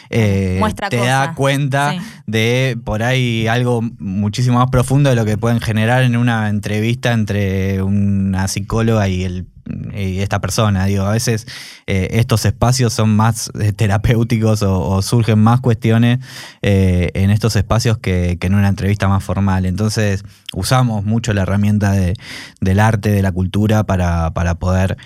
eh, 0.09 0.61
te 0.89 0.97
da 0.97 1.35
cuenta 1.35 1.97
de 2.27 2.79
por 2.85 3.03
ahí 3.03 3.47
algo 3.47 3.83
muchísimo 3.99 4.59
más 4.59 4.71
profundo 4.71 5.11
de 5.11 5.17
lo 5.17 5.25
que 5.25 5.37
pueden 5.37 5.61
generar 5.61 6.03
en 6.03 6.17
una 6.17 6.49
entrevista 6.49 7.13
entre 7.13 7.83
una 7.83 8.49
psicóloga 8.49 9.09
y 9.09 9.25
el 9.25 9.47
esta 9.93 10.41
persona. 10.41 10.85
Digo, 10.87 11.05
a 11.05 11.13
veces 11.13 11.47
eh, 11.87 12.09
estos 12.13 12.45
espacios 12.45 12.93
son 12.93 13.17
más 13.17 13.51
eh, 13.61 13.73
terapéuticos 13.73 14.63
o, 14.63 15.03
surgen 15.03 15.39
más 15.39 15.61
cuestiones 15.61 16.19
eh, 16.63 17.11
en 17.15 17.31
estos 17.31 17.57
espacios 17.57 17.99
que, 17.99 18.39
en 18.41 18.55
una 18.55 18.69
entrevista 18.69 19.09
más 19.09 19.25
formal. 19.25 19.67
Entonces 19.67 20.25
usamos 20.55 21.05
mucho 21.05 21.33
la 21.33 21.43
herramienta 21.43 21.93
del 21.93 22.81
arte, 22.81 23.11
de 23.11 23.23
la 23.23 23.33
cultura 23.33 23.85
para, 23.85 24.33
poder 24.59 24.97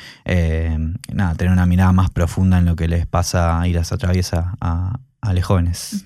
nada, 1.12 1.34
tener 1.34 1.52
una 1.52 1.66
mirada 1.66 1.92
más 1.92 2.10
profunda 2.10 2.58
en 2.58 2.64
lo 2.64 2.76
que 2.76 2.88
les 2.88 3.06
pasa 3.06 3.66
y 3.66 3.72
las 3.72 3.92
atraviesa 3.92 4.54
a, 4.60 4.98
a 5.20 5.32
los 5.32 5.44
jóvenes. 5.44 6.04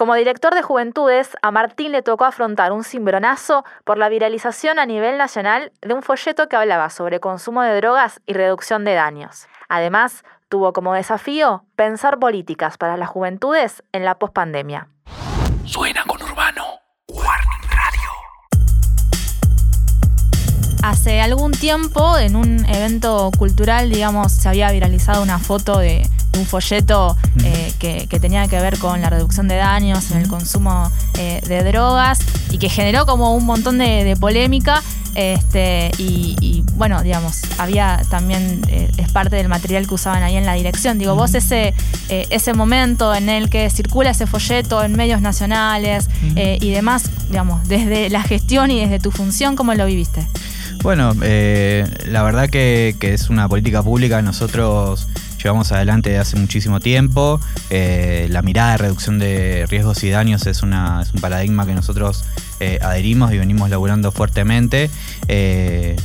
Como 0.00 0.14
director 0.14 0.54
de 0.54 0.62
Juventudes, 0.62 1.36
a 1.42 1.50
Martín 1.50 1.92
le 1.92 2.00
tocó 2.00 2.24
afrontar 2.24 2.72
un 2.72 2.84
cimbronazo 2.84 3.66
por 3.84 3.98
la 3.98 4.08
viralización 4.08 4.78
a 4.78 4.86
nivel 4.86 5.18
nacional 5.18 5.72
de 5.82 5.92
un 5.92 6.00
folleto 6.02 6.48
que 6.48 6.56
hablaba 6.56 6.88
sobre 6.88 7.20
consumo 7.20 7.60
de 7.60 7.76
drogas 7.76 8.22
y 8.24 8.32
reducción 8.32 8.86
de 8.86 8.94
daños. 8.94 9.46
Además, 9.68 10.24
tuvo 10.48 10.72
como 10.72 10.94
desafío 10.94 11.66
pensar 11.76 12.18
políticas 12.18 12.78
para 12.78 12.96
las 12.96 13.10
juventudes 13.10 13.82
en 13.92 14.06
la 14.06 14.14
pospandemia. 14.14 14.88
Suena 15.66 16.02
con 16.06 16.22
Urbano. 16.22 16.64
Warning 17.08 17.68
Radio. 17.68 18.10
Hace 20.82 21.20
algún 21.20 21.52
tiempo, 21.52 22.16
en 22.16 22.36
un 22.36 22.64
evento 22.70 23.30
cultural, 23.38 23.90
digamos, 23.90 24.32
se 24.32 24.48
había 24.48 24.70
viralizado 24.70 25.22
una 25.22 25.38
foto 25.38 25.78
de 25.78 26.08
un 26.38 26.46
folleto 26.46 27.16
eh, 27.42 27.72
que, 27.78 28.20
tenía 28.20 28.46
que 28.48 28.60
ver 28.60 28.78
con 28.78 29.00
la 29.00 29.10
reducción 29.10 29.48
de 29.48 29.56
daños 29.56 30.10
en 30.10 30.18
el 30.18 30.28
consumo 30.28 30.90
eh, 31.18 31.40
de 31.46 31.62
drogas 31.64 32.18
y 32.50 32.58
que 32.58 32.68
generó 32.68 33.06
como 33.06 33.34
un 33.34 33.46
montón 33.46 33.78
de, 33.78 34.16
polémica. 34.20 34.82
Este, 35.14 35.90
y, 35.98 36.62
bueno, 36.74 37.02
digamos, 37.02 37.40
había 37.58 38.00
también, 38.10 38.62
eh, 38.68 38.90
es 38.96 39.10
parte 39.10 39.36
del 39.36 39.48
material 39.48 39.88
que 39.88 39.94
usaban 39.94 40.22
ahí 40.22 40.36
en 40.36 40.46
la 40.46 40.54
dirección. 40.54 40.98
Digo, 40.98 41.14
vos 41.14 41.34
ese, 41.34 41.74
ese 42.08 42.54
momento 42.54 43.14
en 43.14 43.28
el 43.28 43.50
que 43.50 43.68
circula 43.70 44.10
ese 44.10 44.26
folleto 44.26 44.82
en 44.84 44.96
medios 44.96 45.20
nacionales 45.20 46.08
y 46.36 46.70
demás, 46.70 47.10
digamos, 47.28 47.66
desde 47.68 48.08
la 48.08 48.22
gestión 48.22 48.70
y 48.70 48.80
desde 48.80 49.00
tu 49.00 49.10
función, 49.10 49.56
¿cómo 49.56 49.74
lo 49.74 49.86
viviste? 49.86 50.26
Bueno, 50.82 51.12
la 51.14 52.22
verdad 52.22 52.48
que, 52.48 52.94
que 52.98 53.12
es 53.14 53.30
una 53.30 53.48
política 53.48 53.82
pública. 53.82 54.22
Nosotros 54.22 55.08
llevamos 55.42 55.72
adelante 55.72 56.18
hace 56.18 56.36
muchísimo 56.36 56.80
tiempo. 56.80 57.40
Eh, 57.70 58.26
la 58.30 58.42
mirada 58.42 58.72
de 58.72 58.78
reducción 58.78 59.18
de 59.18 59.66
riesgos 59.68 60.02
y 60.04 60.10
daños 60.10 60.46
es, 60.46 60.62
una, 60.62 61.02
es 61.02 61.12
un 61.12 61.20
paradigma 61.20 61.66
que 61.66 61.74
nosotros 61.74 62.24
eh, 62.60 62.78
adherimos 62.82 63.32
y 63.32 63.38
venimos 63.38 63.70
laburando 63.70 64.12
fuertemente. 64.12 64.90
Eh, 65.28 65.96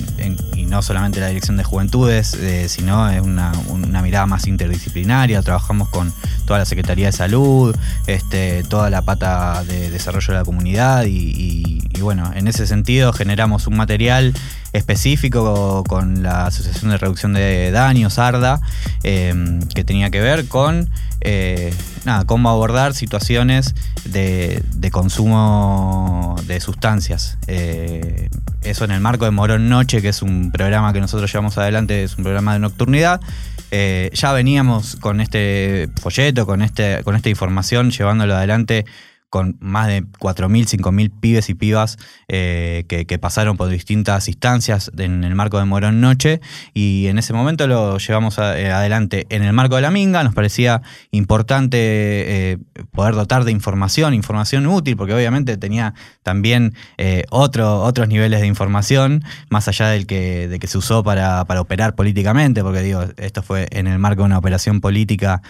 y 0.56 0.66
no 0.66 0.82
solamente 0.82 1.20
la 1.20 1.28
dirección 1.28 1.58
de 1.58 1.64
juventudes, 1.64 2.38
sino 2.68 3.10
es 3.10 3.22
una, 3.22 3.52
mirada 4.02 4.26
más 4.26 4.48
interdisciplinaria. 4.48 5.42
Trabajamos 5.42 5.90
con 5.90 6.14
toda 6.46 6.60
la 6.60 6.66
Secretaría 6.66 7.08
de 7.08 7.12
Salud, 7.12 7.76
este, 8.08 8.64
toda 8.64 8.90
la 8.90 9.02
pata 9.02 9.64
de 9.64 9.90
desarrollo 9.90 10.34
de 10.34 10.40
la 10.40 10.46
comunidad 10.46 11.06
y, 11.08 11.80
bueno, 12.00 12.32
en 12.36 12.48
ese 12.48 12.68
sentido 12.68 13.14
generamos 13.14 13.68
un 13.68 13.78
material 13.78 14.34
específico 14.74 15.84
con 15.88 16.24
la 16.24 16.48
Asociación 16.48 16.92
de 16.92 16.98
Reducción 16.98 17.34
de 17.34 17.72
Daños, 17.72 18.20
ARDA, 18.20 18.62
em, 19.04 19.62
que 19.74 19.84
tenía 19.84 20.10
que 20.10 20.22
ver 20.22 20.48
con 20.48 20.90
eh, 21.22 21.74
nada, 22.06 22.26
cómo 22.26 22.50
abordar 22.50 22.94
situaciones 22.94 23.74
de, 24.06 24.62
consumo 24.92 26.36
de 26.48 26.60
sustancias. 26.60 27.38
Eh, 27.48 28.30
eso 28.64 28.86
en 28.86 28.92
el 28.92 29.00
marco 29.00 29.26
de 29.26 29.32
Morón 29.32 29.70
Noche, 29.70 30.02
que 30.02 30.10
es 30.10 30.22
un 30.22 30.52
programa 30.52 30.94
que 30.94 31.00
nosotros 31.00 31.32
llevamos 31.32 31.58
adelante, 31.58 32.04
es 32.04 32.18
un 32.18 32.24
programa 32.24 32.54
de 32.54 32.60
nocturnidad. 32.60 33.22
Eh, 33.72 34.10
ya 34.14 34.32
veníamos 34.32 34.96
con 34.96 35.22
este 35.22 35.90
folleto, 36.02 36.46
con, 36.46 36.62
este, 36.62 37.04
con 37.04 37.16
esta 37.16 37.30
información, 37.30 37.92
llevándolo 37.92 38.36
adelante 38.36 38.86
con 39.30 39.58
más 39.60 39.88
de 39.88 40.04
4.000, 40.04 40.80
5.000 40.80 41.12
pibes 41.20 41.50
y 41.50 41.56
pibas 41.56 41.98
eh, 42.28 42.86
que, 42.88 43.20
pasaron 43.20 43.58
por 43.58 43.70
distintas 43.70 44.28
instancias 44.28 44.92
en 44.98 45.24
el 45.24 45.36
marco 45.36 45.58
de 45.58 45.66
Morón 45.66 46.00
Noche. 46.00 46.42
Y 46.74 47.08
en 47.08 47.18
ese 47.18 47.34
momento 47.34 47.68
lo 47.68 47.98
llevamos 47.98 48.38
eh, 48.38 48.72
adelante. 48.72 49.26
En 49.30 49.44
el 49.44 49.54
marco 49.54 49.76
de 49.76 49.82
la 49.82 49.92
Minga, 49.92 50.24
nos 50.24 50.34
parecía 50.34 50.82
importante 51.12 51.78
eh, 51.80 52.58
poder 52.92 53.16
dotar 53.16 53.44
de 53.46 53.52
información, 53.52 54.14
información 54.14 54.68
útil, 54.68 54.96
porque 54.96 55.14
obviamente 55.14 55.58
tenía 55.58 55.94
también 56.24 56.74
otro, 57.30 57.82
otros 57.82 58.08
niveles 58.08 58.42
de 58.42 58.48
información, 58.48 59.24
más 59.50 59.68
allá 59.68 59.90
del 59.90 60.08
que, 60.08 60.48
de 60.48 60.60
que 60.60 60.68
se 60.68 60.78
usó 60.78 61.04
para, 61.04 61.42
operar 61.42 61.96
políticamente, 61.96 62.64
porque 62.64 62.82
digo, 62.82 63.04
esto 63.18 63.44
fue 63.44 63.68
en 63.72 63.88
el 63.88 64.00
marco 64.00 64.22
de 64.22 64.28
una 64.28 64.38
operación 64.38 64.82
política 64.82 65.42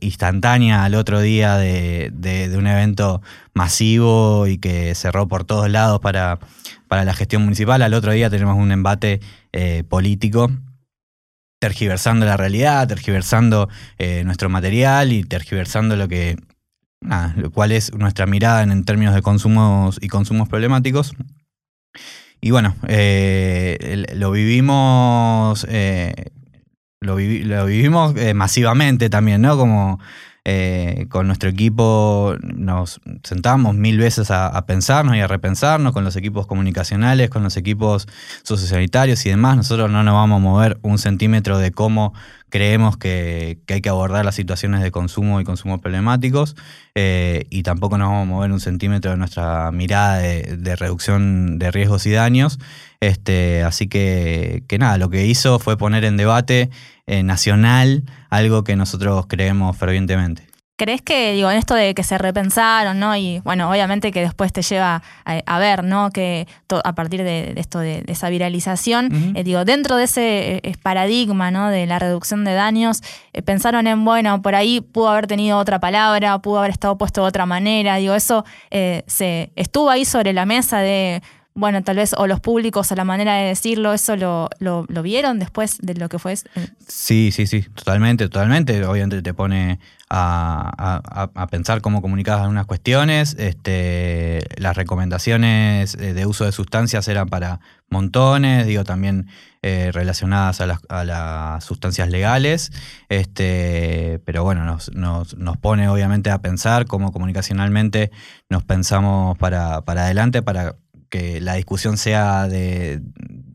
instantánea 0.00 0.84
al 0.84 0.94
otro 0.94 1.20
día 1.20 1.56
de, 1.56 2.10
de, 2.12 2.48
de 2.48 2.58
un 2.58 2.66
evento 2.76 3.22
masivo 3.54 4.46
y 4.46 4.58
que 4.58 4.94
cerró 4.94 5.26
por 5.28 5.44
todos 5.44 5.70
lados 5.70 6.00
para, 6.00 6.38
para 6.88 7.04
la 7.04 7.14
gestión 7.14 7.42
municipal. 7.42 7.82
Al 7.82 7.94
otro 7.94 8.12
día 8.12 8.30
tenemos 8.30 8.56
un 8.56 8.72
embate 8.72 9.20
eh, 9.52 9.84
político 9.88 10.50
tergiversando 11.58 12.26
la 12.26 12.36
realidad, 12.36 12.86
tergiversando 12.86 13.68
eh, 13.98 14.22
nuestro 14.24 14.48
material 14.48 15.12
y 15.12 15.24
tergiversando 15.24 15.96
lo 15.96 16.06
que 16.06 16.36
nada, 17.00 17.34
lo 17.36 17.50
cual 17.50 17.72
es 17.72 17.92
nuestra 17.94 18.26
mirada 18.26 18.62
en, 18.62 18.84
términos 18.84 19.14
de 19.14 19.22
consumos 19.22 19.98
y 20.00 20.08
consumos 20.08 20.48
problemáticos. 20.48 21.14
Y 22.40 22.50
bueno, 22.50 22.76
eh, 22.86 24.04
lo 24.14 24.30
vivimos, 24.30 25.66
lo, 27.00 27.18
lo, 27.18 27.66
vivimos 27.66 28.14
masivamente 28.34 29.08
también, 29.08 29.40
¿no? 29.40 29.56
Como 29.56 29.98
eh, 30.48 31.06
con 31.08 31.26
nuestro 31.26 31.50
equipo 31.50 32.36
nos 32.40 33.00
sentamos 33.24 33.74
mil 33.74 33.98
veces 33.98 34.30
a, 34.30 34.64
pensarnos 34.64 35.16
y 35.16 35.20
a 35.20 35.26
repensarnos 35.26 35.92
con 35.92 36.04
los 36.04 36.14
equipos 36.14 36.46
comunicacionales, 36.46 37.30
con 37.30 37.42
los 37.42 37.56
equipos 37.56 38.06
sociosanitarios 38.44 39.26
y 39.26 39.30
demás. 39.30 39.56
Nosotros 39.56 39.90
no 39.90 40.04
nos 40.04 40.14
vamos 40.14 40.36
a 40.36 40.40
mover 40.40 40.78
un 40.82 40.98
centímetro 40.98 41.58
de 41.58 41.72
cómo 41.72 42.14
creemos 42.48 42.96
que, 42.96 43.58
hay 43.66 43.80
que 43.80 43.88
abordar 43.88 44.24
las 44.24 44.36
situaciones 44.36 44.82
de 44.82 44.92
consumo 44.92 45.40
y 45.40 45.44
consumo 45.44 45.80
problemáticos 45.80 46.54
eh, 46.94 47.46
y 47.50 47.64
tampoco 47.64 47.98
nos 47.98 48.10
vamos 48.10 48.22
a 48.22 48.30
mover 48.30 48.52
un 48.52 48.60
centímetro 48.60 49.10
de 49.10 49.16
nuestra 49.16 49.72
mirada 49.72 50.18
de, 50.18 50.76
reducción 50.76 51.58
de 51.58 51.72
riesgos 51.72 52.06
y 52.06 52.12
daños. 52.12 52.60
Este, 53.00 53.64
así 53.64 53.88
que 53.88 54.62
nada, 54.78 54.96
lo 54.96 55.10
que 55.10 55.26
hizo 55.26 55.58
fue 55.58 55.76
poner 55.76 56.04
en 56.04 56.16
debate 56.16 56.70
eh, 57.08 57.22
nacional, 57.22 58.02
algo 58.30 58.64
que 58.64 58.74
nosotros 58.74 59.26
creemos 59.28 59.76
fervientemente. 59.76 60.44
¿Crees 60.76 61.00
que, 61.00 61.32
digo, 61.34 61.48
en 61.48 61.56
esto 61.56 61.74
de 61.74 61.94
que 61.94 62.02
se 62.02 62.18
repensaron, 62.18 62.98
¿no? 62.98 63.16
Y 63.16 63.38
bueno, 63.44 63.70
obviamente 63.70 64.10
que 64.10 64.20
después 64.20 64.52
te 64.52 64.60
lleva 64.60 65.02
a, 65.24 65.58
ver, 65.58 65.84
¿no? 65.84 66.10
Que 66.10 66.48
a 66.84 66.94
partir 66.96 67.22
de, 67.22 67.54
esto, 67.56 67.78
de, 67.78 68.02
esa 68.08 68.28
viralización, 68.28 69.34
eh, 69.36 69.44
digo, 69.44 69.64
dentro 69.64 69.96
de 69.96 70.04
ese 70.04 70.56
eh, 70.56 70.76
paradigma, 70.82 71.52
¿no? 71.52 71.70
De 71.70 71.86
la 71.86 71.98
reducción 71.98 72.44
de 72.44 72.54
daños, 72.54 73.02
pensaron 73.44 73.86
en, 73.86 74.04
bueno, 74.04 74.42
por 74.42 74.56
ahí 74.56 74.80
pudo 74.80 75.08
haber 75.08 75.28
tenido 75.28 75.58
otra 75.58 75.78
palabra, 75.78 76.40
pudo 76.40 76.58
haber 76.58 76.72
estado 76.72 76.98
puesto 76.98 77.22
de 77.22 77.28
otra 77.28 77.46
manera, 77.46 77.96
digo, 77.96 78.14
eso 78.14 78.44
se 78.70 79.52
estuvo 79.54 79.88
ahí 79.90 80.04
sobre 80.04 80.32
la 80.32 80.44
mesa 80.44 80.80
de, 80.80 81.22
bueno, 81.56 81.82
tal 81.82 81.96
vez, 81.96 82.14
o 82.16 82.26
los 82.26 82.40
públicos, 82.40 82.92
a 82.92 82.96
la 82.96 83.04
manera 83.04 83.34
de 83.36 83.46
decirlo, 83.46 83.94
¿eso 83.94 84.14
lo, 84.14 84.50
lo, 84.58 84.84
vieron 85.02 85.38
después 85.38 85.78
de 85.80 85.94
lo 85.94 86.10
que 86.10 86.18
fue? 86.18 86.36
Sí, 86.86 87.30
sí, 87.32 87.46
sí, 87.46 87.62
totalmente, 87.62 88.28
totalmente. 88.28 88.84
Obviamente 88.84 89.22
te 89.22 89.32
pone 89.32 89.80
a, 90.10 91.48
pensar 91.50 91.80
cómo 91.80 92.02
comunicabas 92.02 92.42
algunas 92.42 92.66
cuestiones. 92.66 93.36
Este, 93.38 94.42
las 94.58 94.76
recomendaciones 94.76 95.94
eh, 95.94 96.12
de 96.12 96.26
uso 96.26 96.44
de 96.44 96.52
sustancias 96.52 97.08
eran 97.08 97.28
para 97.28 97.60
montones, 97.88 98.66
digo, 98.66 98.84
también 98.84 99.28
eh, 99.62 99.90
relacionadas 99.92 100.60
a 100.60 100.66
las, 100.66 100.80
a 100.90 101.04
las, 101.04 101.64
sustancias 101.64 102.10
legales. 102.10 102.70
Este, 103.08 104.20
pero 104.26 104.44
bueno, 104.44 104.64
nos, 104.64 104.94
nos, 104.94 105.36
nos, 105.38 105.56
pone 105.56 105.88
obviamente 105.88 106.30
a 106.30 106.42
pensar 106.42 106.84
cómo 106.84 107.12
comunicacionalmente 107.12 108.10
nos 108.50 108.62
pensamos 108.62 109.38
para, 109.38 109.80
para 109.82 110.04
adelante, 110.04 110.42
para 110.42 110.76
que 111.16 111.40
la 111.40 111.54
discusión 111.54 111.96
sea 111.96 112.48
de 112.48 113.00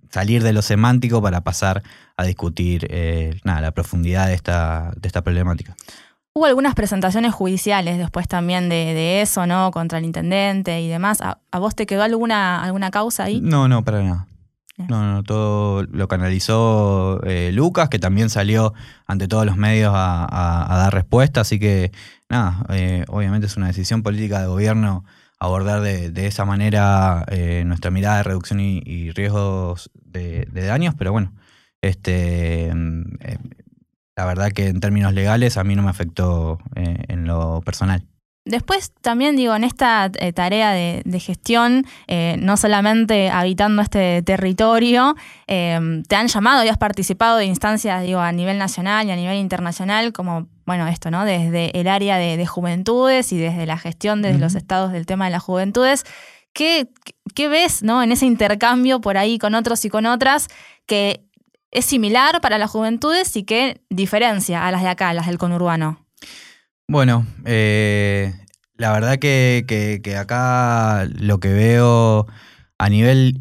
salir 0.09 0.43
de 0.43 0.53
lo 0.53 0.61
semántico 0.61 1.21
para 1.21 1.41
pasar 1.41 1.83
a 2.17 2.23
discutir 2.23 2.87
eh, 2.89 3.39
nada, 3.43 3.61
la 3.61 3.71
profundidad 3.71 4.27
de 4.27 4.33
esta, 4.33 4.91
de 4.97 5.07
esta 5.07 5.21
problemática. 5.21 5.75
Hubo 6.33 6.45
algunas 6.45 6.75
presentaciones 6.75 7.33
judiciales 7.33 7.97
después 7.97 8.27
también 8.27 8.69
de, 8.69 9.21
eso, 9.21 9.45
¿no? 9.47 9.71
Contra 9.71 9.97
el 9.99 10.05
intendente 10.05 10.81
y 10.81 10.87
demás. 10.87 11.19
¿A, 11.21 11.59
vos 11.59 11.75
te 11.75 11.85
quedó 11.85 12.03
alguna, 12.03 12.63
alguna 12.63 12.89
causa 12.89 13.25
ahí? 13.25 13.41
No, 13.41 13.67
no, 13.67 13.83
para 13.83 14.01
nada. 14.01 14.27
No, 14.77 15.13
no, 15.13 15.23
todo 15.23 15.83
lo 15.83 16.07
canalizó 16.07 17.21
eh, 17.23 17.51
Lucas, 17.53 17.89
que 17.89 17.99
también 17.99 18.29
salió 18.29 18.73
ante 19.05 19.27
todos 19.27 19.45
los 19.45 19.57
medios 19.57 19.91
a, 19.93 20.65
dar 20.69 20.93
respuesta, 20.93 21.41
así 21.41 21.59
que 21.59 21.91
nada, 22.29 22.65
eh, 22.69 23.05
obviamente 23.09 23.45
es 23.45 23.57
una 23.57 23.67
decisión 23.67 24.01
política 24.01 24.41
de 24.41 24.47
gobierno 24.47 25.05
abordar 25.41 25.81
de, 25.81 26.27
esa 26.27 26.45
manera 26.45 27.25
eh, 27.27 27.63
nuestra 27.65 27.89
mirada 27.89 28.17
de 28.17 28.23
reducción 28.23 28.59
y, 28.59 29.09
riesgos 29.09 29.89
de, 29.95 30.45
daños, 30.45 30.93
pero 30.95 31.11
bueno, 31.11 31.33
este, 31.81 32.71
mm, 32.71 33.01
eh, 33.21 33.37
la 34.15 34.25
verdad 34.25 34.51
que 34.51 34.67
en 34.67 34.79
términos 34.79 35.13
legales 35.13 35.57
a 35.57 35.63
mí 35.63 35.75
no 35.75 35.81
me 35.81 35.89
afectó 35.89 36.59
eh, 36.75 37.05
en 37.07 37.25
lo 37.25 37.61
personal. 37.61 38.05
Después 38.43 38.91
también 39.01 39.35
digo, 39.35 39.55
en 39.55 39.63
esta 39.63 40.09
eh, 40.19 40.33
tarea 40.33 40.71
de, 40.71 41.19
gestión, 41.19 41.85
eh, 42.07 42.37
no 42.39 42.57
solamente 42.57 43.29
habitando 43.29 43.83
este 43.83 44.23
territorio, 44.23 45.15
eh, 45.45 46.01
te 46.07 46.15
han 46.15 46.27
llamado 46.27 46.63
y 46.63 46.67
has 46.67 46.79
participado 46.79 47.37
de 47.37 47.45
instancias 47.45 48.01
digo, 48.01 48.19
a 48.19 48.31
nivel 48.31 48.57
nacional 48.57 49.05
y 49.05 49.11
a 49.11 49.15
nivel 49.15 49.37
internacional, 49.37 50.11
como, 50.11 50.47
bueno, 50.65 50.87
esto, 50.87 51.11
¿no? 51.11 51.23
Desde 51.23 51.79
el 51.79 51.87
área 51.87 52.17
de, 52.17 52.45
juventudes 52.47 53.31
y 53.31 53.37
desde 53.37 53.67
la 53.67 53.77
gestión 53.77 54.23
desde 54.23 54.39
los 54.39 54.55
estados 54.55 54.91
del 54.91 55.05
tema 55.05 55.25
de 55.25 55.31
las 55.31 55.43
juventudes. 55.43 56.03
¿Qué, 56.51 56.89
¿Qué 57.35 57.47
ves 57.47 57.83
¿no? 57.83 58.01
en 58.01 58.11
ese 58.11 58.25
intercambio 58.25 59.01
por 59.01 59.17
ahí 59.17 59.37
con 59.37 59.53
otros 59.53 59.85
y 59.85 59.89
con 59.89 60.07
otras 60.07 60.47
que 60.87 61.23
es 61.69 61.85
similar 61.85 62.41
para 62.41 62.57
las 62.57 62.71
juventudes 62.71 63.35
y 63.37 63.43
que 63.43 63.81
diferencia 63.89 64.67
a 64.67 64.71
las 64.71 64.81
de 64.81 64.89
acá, 64.89 65.13
las 65.13 65.27
del 65.27 65.37
conurbano? 65.37 66.05
Bueno, 66.91 67.25
eh, 67.45 68.33
la 68.75 68.91
verdad 68.91 69.17
que, 69.17 70.03
acá 70.19 71.05
lo 71.05 71.39
que 71.39 71.47
veo 71.47 72.27
a 72.77 72.89
nivel, 72.89 73.39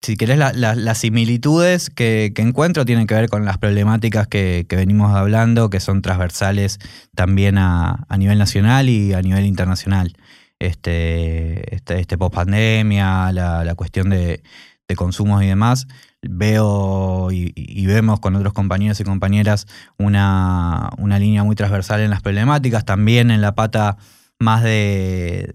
si 0.00 0.16
querés, 0.16 0.38
las 0.38 0.98
similitudes 0.98 1.90
que, 1.90 2.32
encuentro 2.38 2.86
tienen 2.86 3.06
que 3.06 3.12
ver 3.12 3.28
con 3.28 3.44
las 3.44 3.58
problemáticas 3.58 4.28
que, 4.28 4.66
venimos 4.70 5.14
hablando, 5.14 5.68
que 5.68 5.78
son 5.78 6.00
transversales 6.00 6.78
también 7.14 7.58
a, 7.58 8.06
nivel 8.16 8.38
nacional 8.38 8.88
y 8.88 9.12
a 9.12 9.20
nivel 9.20 9.44
internacional. 9.44 10.16
Este, 10.58 11.74
este, 11.74 12.00
este 12.00 12.16
post 12.16 12.34
pandemia, 12.34 13.30
la, 13.30 13.74
cuestión 13.74 14.08
de, 14.08 14.42
de 14.88 14.96
consumos 14.96 15.42
y 15.42 15.48
demás, 15.48 15.86
veo 16.30 17.28
y, 17.30 17.86
vemos 17.86 18.20
con 18.20 18.34
otros 18.36 18.52
compañeros 18.52 19.00
y 19.00 19.04
compañeras 19.04 19.66
una, 19.98 20.90
línea 21.18 21.44
muy 21.44 21.56
transversal 21.56 22.00
en 22.00 22.10
las 22.10 22.22
problemáticas, 22.22 22.84
también 22.84 23.30
en 23.30 23.40
la 23.40 23.54
pata 23.54 23.96
más 24.38 24.62
de, 24.62 25.54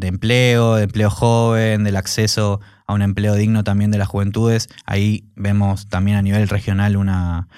empleo, 0.00 0.76
de 0.76 0.84
empleo 0.84 1.10
joven, 1.10 1.84
del 1.84 1.96
acceso 1.96 2.60
a 2.86 2.94
un 2.94 3.02
empleo 3.02 3.34
digno 3.34 3.64
también 3.64 3.90
de 3.90 3.98
las 3.98 4.08
juventudes. 4.08 4.68
Ahí 4.84 5.24
vemos 5.34 5.88
también 5.88 6.16
a 6.16 6.22
nivel 6.22 6.48
regional 6.48 6.96
una, 6.96 7.48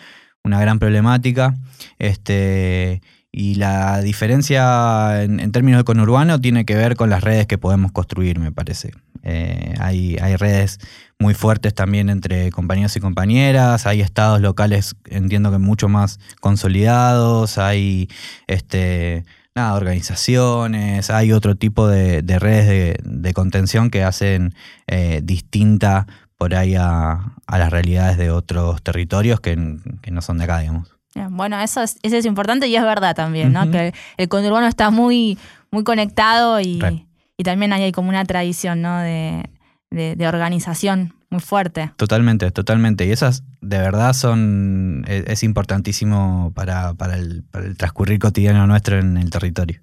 gran 0.45 0.79
problemática. 0.79 1.55
Este, 1.99 3.03
y 3.33 3.57
la 3.57 4.01
diferencia 4.01 5.23
en, 5.23 5.53
términos 5.53 5.81
de 5.81 5.85
conurbano 5.85 6.41
tiene 6.41 6.65
que 6.65 6.75
ver 6.75 6.97
con 6.97 7.11
las 7.11 7.23
redes 7.23 7.47
que 7.47 7.59
podemos 7.59 7.93
construir, 7.93 8.39
me 8.39 8.53
parece. 8.53 8.93
Eh, 9.29 9.75
hay, 9.81 10.17
hay 10.21 10.37
redes 10.37 10.79
muy 11.19 11.35
fuertes 11.35 11.75
también 11.75 12.11
entre 12.11 12.53
compañeros 12.53 12.95
y 12.97 13.01
compañeras, 13.01 13.85
hay 13.85 14.01
estados 14.01 14.41
locales, 14.41 14.95
entiendo 15.07 15.51
que 15.51 15.59
mucho 15.59 15.89
más 15.89 16.21
consolidados, 16.41 17.59
hay 17.59 18.09
este, 18.47 19.25
nada, 19.57 19.75
organizaciones, 19.75 21.11
hay 21.11 21.33
otro 21.33 21.57
tipo 21.57 21.89
de, 21.89 22.23
redes 22.39 22.99
de, 23.03 23.35
contención 23.35 23.91
que 23.91 24.05
hacen 24.05 24.55
eh, 24.87 25.21
distinta 25.25 26.07
por 26.39 26.55
ahí 26.55 26.77
a, 26.77 27.33
las 27.49 27.71
realidades 27.71 28.19
de 28.19 28.31
otros 28.31 28.81
territorios 28.83 29.41
que, 29.41 29.57
no 29.57 30.23
son 30.23 30.39
de 30.39 30.45
acá, 30.45 30.61
digamos. 30.61 30.95
Bueno, 31.31 31.59
eso 31.59 31.83
es, 31.83 31.99
eso 32.03 32.17
es 32.17 32.27
importante 32.27 32.69
y 32.69 32.77
es 32.77 32.83
verdad 32.83 33.17
también, 33.17 33.53
¿no? 33.53 33.71
Que 33.73 33.93
el 34.19 34.29
conurbano 34.29 34.69
está 34.69 34.91
muy, 34.91 35.37
muy 35.73 35.83
conectado 35.83 36.61
y, 36.61 37.06
y 37.37 37.45
también 37.45 37.73
hay 37.73 37.93
como 37.93 38.09
una 38.09 38.25
tradición, 38.25 38.83
¿no? 38.83 38.99
De, 38.99 39.49
de, 39.91 40.29
organización 40.29 41.15
muy 41.31 41.41
fuerte. 41.41 41.93
Totalmente, 41.97 42.51
totalmente. 42.51 43.07
Y 43.07 43.13
esas 43.13 43.45
de 43.61 43.79
verdad 43.79 44.13
son, 44.13 45.05
e, 45.07 45.25
es, 45.27 45.43
importantísimo 45.43 46.53
para, 46.55 46.95
para, 46.95 47.17
el, 47.17 47.45
para 47.51 47.67
el 47.67 47.77
transcurrir 47.77 48.19
cotidiano 48.19 48.67
nuestro 48.67 48.99
en 48.99 49.17
el 49.17 49.31
territorio. 49.31 49.81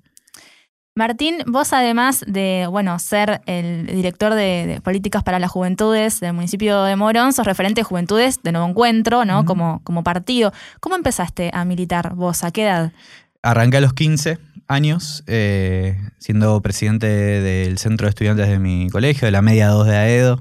Martín, 0.96 1.38
vos 1.48 1.74
además 1.74 2.24
de 2.28 2.68
bueno 2.70 3.00
ser 3.00 3.42
el 3.48 3.88
director 3.88 4.36
de, 4.36 4.68
de, 4.68 4.82
políticas 4.82 5.24
para 5.24 5.40
las 5.40 5.50
juventudes 5.50 6.20
del 6.20 6.34
municipio 6.34 6.84
de 6.84 6.96
Morón, 6.96 7.34
sos 7.34 7.48
referente 7.48 7.82
de 7.82 7.86
juventudes 7.86 8.44
de 8.44 8.52
Nuevo 8.52 8.68
Encuentro, 8.68 9.26
¿no? 9.26 9.44
como, 9.44 9.82
como 9.84 10.04
partido. 10.04 10.54
¿Cómo 10.80 10.96
empezaste 10.96 11.50
a 11.52 11.66
militar 11.66 12.14
vos? 12.14 12.44
¿A 12.44 12.52
qué 12.52 12.64
edad? 12.64 12.94
Arranqué 13.42 13.78
a 13.78 13.82
los 13.82 13.94
15 13.94 14.38
años, 14.74 15.24
eh, 15.28 15.98
siendo 16.20 16.62
presidente 16.62 17.08
del 17.08 17.78
centro 17.78 18.06
de 18.06 18.10
estudiantes 18.10 18.50
de 18.50 18.60
mi 18.60 18.90
colegio, 18.90 19.26
de 19.26 19.32
la 19.32 19.42
media 19.42 19.70
2 19.70 19.88
de 19.88 19.96
AEDO, 19.96 20.40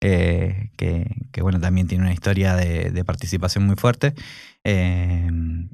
eh, 0.00 0.70
que, 0.76 1.42
bueno, 1.42 1.60
también 1.60 1.86
tiene 1.86 2.04
una 2.04 2.12
historia 2.12 2.56
de, 2.56 2.90
de 2.90 3.04
participación 3.04 3.66
muy 3.66 3.76
fuerte. 3.76 4.14
Eh, 4.64 5.28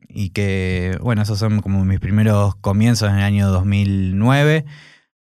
y 0.09 0.31
que, 0.31 0.99
bueno, 1.03 1.23
esos 1.23 1.39
son 1.39 1.61
como 1.61 1.85
mis 1.85 2.01
primeros 2.01 2.57
comienzos 2.57 3.11
en 3.11 3.17
el 3.17 3.23
año 3.23 3.49
2009. 3.49 4.65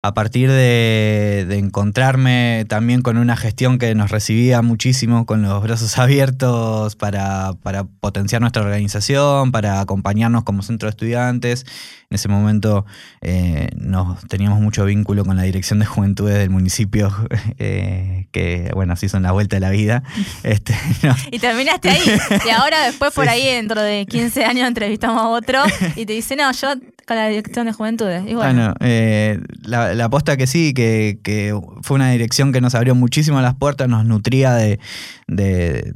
A 0.02 0.14
partir 0.14 0.48
de, 0.50 1.44
de, 1.46 1.58
encontrarme 1.58 2.64
también 2.68 3.02
con 3.02 3.18
una 3.18 3.36
gestión 3.36 3.78
que 3.78 3.94
nos 3.94 4.10
recibía 4.10 4.62
muchísimo, 4.62 5.26
con 5.26 5.42
los 5.42 5.62
brazos 5.62 5.98
abiertos 5.98 6.96
para, 6.96 7.52
para 7.62 7.84
potenciar 7.84 8.40
nuestra 8.40 8.62
organización, 8.62 9.52
para 9.52 9.80
acompañarnos 9.80 10.44
como 10.44 10.62
centro 10.62 10.86
de 10.86 10.90
estudiantes. 10.90 11.66
En 12.12 12.16
ese 12.16 12.26
momento 12.26 12.84
eh, 13.20 13.68
nos 13.76 14.26
teníamos 14.26 14.58
mucho 14.58 14.84
vínculo 14.84 15.24
con 15.24 15.36
la 15.36 15.44
Dirección 15.44 15.78
de 15.78 15.86
Juventudes 15.86 16.38
del 16.38 16.50
municipio, 16.50 17.08
eh, 17.58 18.26
que 18.32 18.72
bueno, 18.74 18.94
así 18.94 19.08
son 19.08 19.22
la 19.22 19.30
vuelta 19.30 19.54
de 19.54 19.60
la 19.60 19.70
vida. 19.70 20.02
Este, 20.42 20.74
no. 21.04 21.14
Y 21.30 21.38
terminaste 21.38 21.88
ahí. 21.88 22.00
Y 22.44 22.50
ahora 22.50 22.86
después 22.86 23.12
por 23.12 23.26
sí. 23.26 23.30
ahí, 23.30 23.44
dentro 23.44 23.80
de 23.80 24.06
15 24.06 24.44
años, 24.44 24.66
entrevistamos 24.66 25.22
a 25.22 25.28
otro 25.28 25.62
y 25.94 26.04
te 26.04 26.14
dice, 26.14 26.34
no, 26.34 26.50
yo 26.50 26.74
con 27.06 27.16
la 27.16 27.28
Dirección 27.28 27.66
de 27.66 27.72
Juventudes. 27.72 28.22
Y 28.26 28.34
bueno, 28.34 28.54
bueno 28.54 28.74
eh, 28.80 29.38
la, 29.62 29.94
la 29.94 30.06
aposta 30.06 30.36
que 30.36 30.48
sí, 30.48 30.74
que, 30.74 31.20
que, 31.22 31.56
fue 31.82 31.94
una 31.94 32.10
dirección 32.10 32.52
que 32.52 32.60
nos 32.60 32.74
abrió 32.74 32.96
muchísimo 32.96 33.40
las 33.40 33.54
puertas, 33.54 33.88
nos 33.88 34.04
nutría 34.04 34.54
de, 34.54 34.80
de 35.28 35.92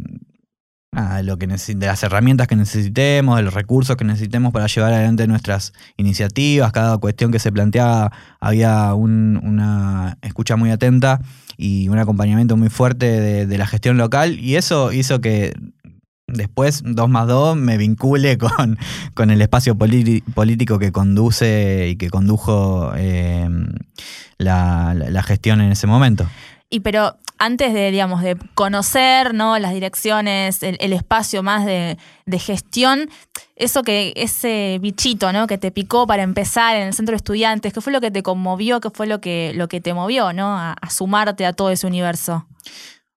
nada, 0.94 1.22
lo 1.22 1.36
que 1.36 1.46
de 1.46 1.86
las 1.86 2.02
herramientas 2.02 2.46
que 2.46 2.56
necesitemos, 2.56 3.36
de 3.36 3.42
los 3.42 3.54
recursos 3.54 3.96
que 3.96 4.04
necesitemos 4.04 4.52
para 4.52 4.66
llevar 4.66 4.92
adelante 4.92 5.26
nuestras 5.26 5.72
iniciativas. 5.96 6.72
Cada 6.72 6.98
cuestión 6.98 7.32
que 7.32 7.38
se 7.38 7.52
planteaba 7.52 8.12
había 8.40 8.94
un, 8.94 9.40
una 9.42 10.18
escucha 10.22 10.56
muy 10.56 10.70
atenta 10.70 11.20
y 11.56 11.88
un 11.88 11.98
acompañamiento 11.98 12.56
muy 12.56 12.68
fuerte 12.68 13.46
de, 13.46 13.58
la 13.58 13.66
gestión 13.66 13.96
local 13.96 14.38
y 14.40 14.56
eso 14.56 14.92
hizo 14.92 15.20
que 15.20 15.54
después, 16.26 16.82
2 16.84 17.08
más 17.08 17.28
2, 17.28 17.56
me 17.56 17.76
vincule 17.76 18.38
con, 18.38 18.78
con 19.14 19.30
el 19.30 19.42
espacio 19.42 19.76
político 19.76 20.78
que 20.78 20.92
conduce 20.92 21.88
y 21.88 21.96
que 21.96 22.10
condujo 22.10 22.92
eh, 22.96 23.48
la, 24.38 24.94
la 24.94 25.22
gestión 25.22 25.60
en 25.60 25.72
ese 25.72 25.86
momento. 25.86 26.28
Y 26.70 26.80
pero 26.80 27.16
antes 27.38 27.74
de, 27.74 27.90
digamos, 27.90 28.22
de 28.22 28.36
conocer 28.54 29.34
¿no? 29.34 29.58
las 29.58 29.72
direcciones, 29.72 30.62
el, 30.62 30.92
espacio 30.92 31.42
más 31.42 31.66
de, 31.66 31.98
de, 32.26 32.38
gestión, 32.38 33.08
eso 33.56 33.82
que, 33.82 34.12
ese 34.16 34.78
bichito 34.80 35.32
¿no? 35.32 35.46
que 35.46 35.58
te 35.58 35.70
picó 35.70 36.06
para 36.06 36.22
empezar 36.22 36.76
en 36.76 36.88
el 36.88 36.94
centro 36.94 37.12
de 37.12 37.16
estudiantes, 37.16 37.72
¿qué 37.72 37.80
fue 37.80 37.92
lo 37.92 38.00
que 38.00 38.10
te 38.10 38.22
conmovió? 38.22 38.80
¿Qué 38.80 38.90
fue 38.90 39.06
lo 39.06 39.20
que, 39.20 39.52
lo 39.54 39.68
que 39.68 39.80
te 39.80 39.94
movió 39.94 40.32
¿no? 40.32 40.56
a, 40.56 40.72
a 40.72 40.90
sumarte 40.90 41.44
a 41.46 41.52
todo 41.52 41.70
ese 41.70 41.86
universo? 41.86 42.46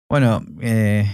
Bueno, 0.10 0.44
eh, 0.62 1.10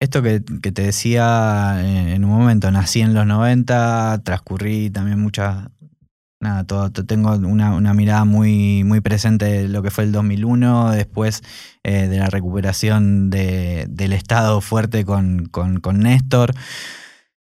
esto 0.00 0.22
que, 0.22 0.42
que, 0.62 0.72
te 0.72 0.82
decía 0.82 1.80
en 1.82 2.24
un 2.24 2.30
momento, 2.30 2.70
nací 2.70 3.00
en 3.00 3.14
los 3.14 3.26
90, 3.26 4.20
transcurrí 4.22 4.90
también 4.90 5.18
muchas, 5.18 5.68
nada, 6.44 6.64
tengo 6.90 7.32
una, 7.34 7.94
mirada 7.94 8.24
muy, 8.24 8.84
muy 8.84 9.00
presente 9.00 9.46
de 9.46 9.68
lo 9.68 9.82
que 9.82 9.90
fue 9.90 10.04
el 10.04 10.12
2001, 10.12 10.92
después 10.92 11.42
eh, 11.82 12.06
de 12.06 12.18
la 12.18 12.28
recuperación 12.28 13.30
de, 13.30 13.86
del 13.88 14.12
Estado 14.12 14.60
fuerte 14.60 15.04
con, 15.04 15.46
con, 15.46 15.80
con, 15.80 16.00
Néstor. 16.00 16.54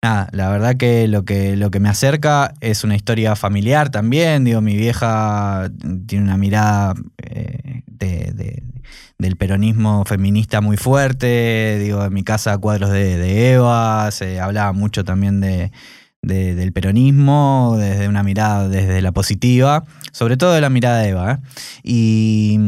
Nada, 0.02 0.28
la 0.32 0.50
verdad 0.50 0.76
que 0.76 1.08
lo, 1.08 1.24
que 1.24 1.56
lo 1.56 1.70
que 1.70 1.80
me 1.80 1.88
acerca 1.88 2.54
es 2.60 2.84
una 2.84 2.94
historia 2.94 3.34
familiar 3.34 3.90
también. 3.90 4.44
Digo, 4.44 4.60
mi 4.60 4.76
vieja 4.76 5.70
tiene 6.06 6.24
una 6.24 6.36
mirada 6.36 6.94
eh, 7.18 7.82
de, 7.86 8.32
de, 8.34 8.62
del 9.18 9.36
peronismo 9.36 10.04
feminista 10.04 10.60
muy 10.60 10.76
fuerte. 10.76 11.78
Digo, 11.78 12.04
en 12.04 12.12
mi 12.12 12.24
casa 12.24 12.58
cuadros 12.58 12.90
de 12.90 13.52
Eva, 13.54 14.10
se 14.10 14.40
hablaba 14.40 14.72
mucho 14.72 15.04
también 15.04 15.40
de, 15.40 15.70
de, 16.22 16.54
del 16.54 16.72
peronismo, 16.72 17.76
desde 17.78 18.08
una 18.08 18.22
mirada, 18.22 18.68
desde 18.68 19.02
la 19.02 19.12
positiva, 19.12 19.84
sobre 20.12 20.36
todo 20.36 20.52
de 20.52 20.60
la 20.60 20.70
mirada 20.70 20.98
de 20.98 21.08
Eva. 21.08 21.32
¿eh? 21.32 21.38
Y, 21.82 22.58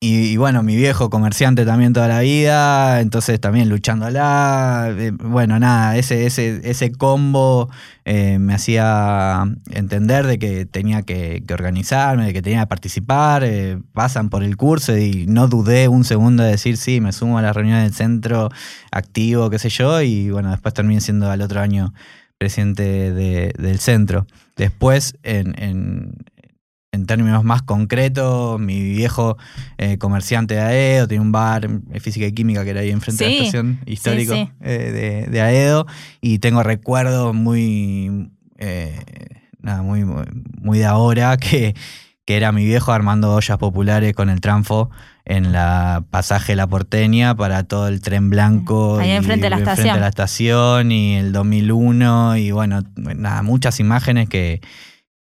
y, 0.00 0.36
bueno, 0.36 0.62
mi 0.62 0.76
viejo 0.76 1.10
comerciante 1.10 1.64
también 1.64 1.92
toda 1.92 2.06
la 2.06 2.20
vida, 2.20 3.00
entonces 3.00 3.40
también 3.40 3.68
luchándola. 3.68 4.94
Eh, 4.96 5.10
bueno, 5.10 5.58
nada, 5.58 5.96
ese, 5.96 6.24
ese, 6.24 6.60
ese 6.62 6.92
combo 6.92 7.68
eh, 8.04 8.38
me 8.38 8.54
hacía 8.54 9.42
entender 9.70 10.26
de 10.28 10.38
que 10.38 10.66
tenía 10.66 11.02
que, 11.02 11.42
organizarme, 11.52 12.26
de 12.26 12.32
que 12.32 12.42
tenía 12.42 12.60
que 12.60 12.66
participar. 12.68 13.42
Eh, 13.44 13.80
pasan 13.92 14.30
por 14.30 14.44
el 14.44 14.56
curso 14.56 14.96
y 14.96 15.26
no 15.26 15.48
dudé 15.48 15.88
un 15.88 16.04
segundo 16.04 16.44
de 16.44 16.52
decir, 16.52 16.76
sí, 16.76 17.00
me 17.00 17.12
sumo 17.12 17.36
a 17.38 17.42
la 17.42 17.52
reunión 17.52 17.82
del 17.82 17.92
centro 17.92 18.50
activo, 18.92 19.50
qué 19.50 19.58
sé 19.58 19.68
yo, 19.68 20.00
y 20.00 20.30
bueno, 20.30 20.52
después 20.52 20.74
terminé 20.74 21.00
siendo 21.00 21.28
al 21.28 21.42
otro 21.42 21.60
año 21.60 21.92
presidente 22.38 23.12
de, 23.12 23.52
del 23.58 23.78
centro. 23.80 24.26
Después, 24.56 25.16
en, 25.22 25.54
en, 25.62 26.12
en, 26.92 27.06
términos 27.06 27.44
más 27.44 27.62
concretos, 27.62 28.60
mi 28.60 28.80
viejo 28.80 29.36
eh, 29.76 29.98
comerciante 29.98 30.54
de 30.54 30.60
AEDO 30.60 31.08
tiene 31.08 31.22
un 31.22 31.32
bar 31.32 31.68
de 31.68 32.00
física 32.00 32.26
y 32.26 32.32
química 32.32 32.64
que 32.64 32.70
era 32.70 32.80
ahí 32.80 32.90
enfrente 32.90 33.24
sí, 33.24 33.30
de 33.30 33.36
la 33.36 33.44
estación 33.44 33.80
histórico 33.86 34.34
sí, 34.34 34.44
sí. 34.46 34.52
Eh, 34.60 35.26
de, 35.26 35.30
de, 35.30 35.40
AEDO 35.40 35.86
y 36.20 36.38
tengo 36.38 36.62
recuerdos 36.62 37.34
muy, 37.34 38.30
eh, 38.58 39.00
nada, 39.60 39.82
muy, 39.82 40.04
muy 40.04 40.78
de 40.78 40.86
ahora 40.86 41.36
que, 41.36 41.74
que 42.28 42.36
era 42.36 42.52
mi 42.52 42.66
viejo 42.66 42.92
armando 42.92 43.34
ollas 43.34 43.56
populares 43.56 44.12
con 44.12 44.28
el 44.28 44.42
tranfo 44.42 44.90
en 45.24 45.50
la 45.50 46.04
pasaje 46.10 46.56
La 46.56 46.66
Porteña 46.66 47.34
para 47.34 47.64
todo 47.64 47.88
el 47.88 48.02
tren 48.02 48.28
blanco. 48.28 48.98
Ahí 48.98 49.12
enfrente 49.12 49.46
de 49.46 49.48
la 49.48 49.56
enfrente 49.56 49.80
estación. 49.80 49.94
de 49.94 50.00
la 50.02 50.08
estación 50.08 50.92
y 50.92 51.16
el 51.16 51.32
2001 51.32 52.36
y 52.36 52.50
bueno, 52.50 52.82
nada, 52.96 53.40
muchas 53.42 53.80
imágenes 53.80 54.28
que, 54.28 54.60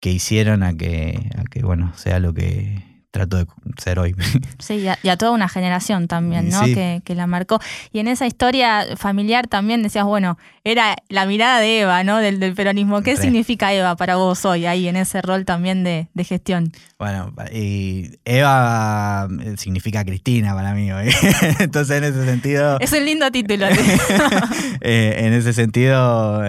que 0.00 0.12
hicieron 0.12 0.62
a 0.62 0.76
que, 0.76 1.28
a 1.36 1.42
que, 1.42 1.64
bueno, 1.64 1.92
sea 1.96 2.20
lo 2.20 2.34
que 2.34 2.80
trato 3.10 3.36
de 3.36 3.46
ser 3.78 3.98
hoy. 3.98 4.14
Sí, 4.60 4.74
y 4.74 4.86
a, 4.86 4.96
y 5.02 5.08
a 5.08 5.16
toda 5.16 5.32
una 5.32 5.48
generación 5.48 6.06
también, 6.06 6.50
¿no? 6.50 6.64
Sí. 6.64 6.72
Que, 6.72 7.02
que, 7.04 7.16
la 7.16 7.26
marcó. 7.26 7.58
Y 7.92 7.98
en 7.98 8.06
esa 8.06 8.28
historia 8.28 8.96
familiar 8.96 9.48
también 9.48 9.82
decías, 9.82 10.04
bueno, 10.04 10.38
era 10.64 10.96
la 11.08 11.26
mirada 11.26 11.58
de 11.60 11.80
Eva, 11.80 12.04
¿no? 12.04 12.18
Del, 12.18 12.38
del 12.38 12.54
peronismo. 12.54 13.02
¿Qué 13.02 13.16
Re. 13.16 13.22
significa 13.22 13.72
Eva 13.72 13.96
para 13.96 14.16
vos 14.16 14.44
hoy, 14.44 14.66
ahí 14.66 14.86
en 14.86 14.96
ese 14.96 15.20
rol 15.20 15.44
también 15.44 15.82
de, 15.82 16.08
de 16.14 16.24
gestión? 16.24 16.72
Bueno, 16.98 17.34
y 17.52 18.12
Eva 18.24 19.28
eh, 19.40 19.54
significa 19.56 20.04
Cristina 20.04 20.54
para 20.54 20.72
mí 20.74 20.92
hoy. 20.92 21.10
Entonces, 21.58 21.98
en 21.98 22.04
ese 22.04 22.24
sentido. 22.24 22.78
Es 22.78 22.92
un 22.92 23.04
lindo 23.04 23.30
título. 23.30 23.66
eh, 24.80 25.14
en 25.18 25.32
ese 25.32 25.52
sentido, 25.52 26.42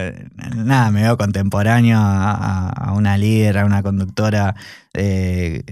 nada, 0.56 0.92
me 0.92 1.02
veo 1.02 1.18
contemporáneo 1.18 1.98
a, 2.00 2.70
a 2.70 2.94
una 2.94 3.18
líder, 3.18 3.58
a 3.58 3.66
una 3.66 3.82
conductora 3.82 4.56
eh, 4.96 5.64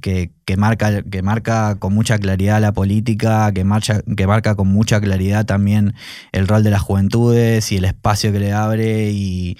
que, 0.00 0.30
que, 0.46 0.56
marca, 0.56 1.02
que 1.02 1.20
marca 1.20 1.76
con 1.78 1.92
mucha 1.92 2.18
claridad 2.18 2.58
la 2.58 2.72
política, 2.72 3.52
que, 3.52 3.64
marcha, 3.64 4.00
que 4.16 4.26
marca 4.26 4.54
con 4.54 4.68
mucha 4.68 4.98
claridad 4.98 5.44
también 5.44 5.92
el 6.32 6.48
rol 6.48 6.64
de 6.64 6.70
las 6.70 6.80
juventudes 6.80 7.70
y 7.70 7.76
el 7.76 7.81
espacio 7.84 8.32
que 8.32 8.38
le 8.38 8.52
abre 8.52 9.10
y, 9.10 9.56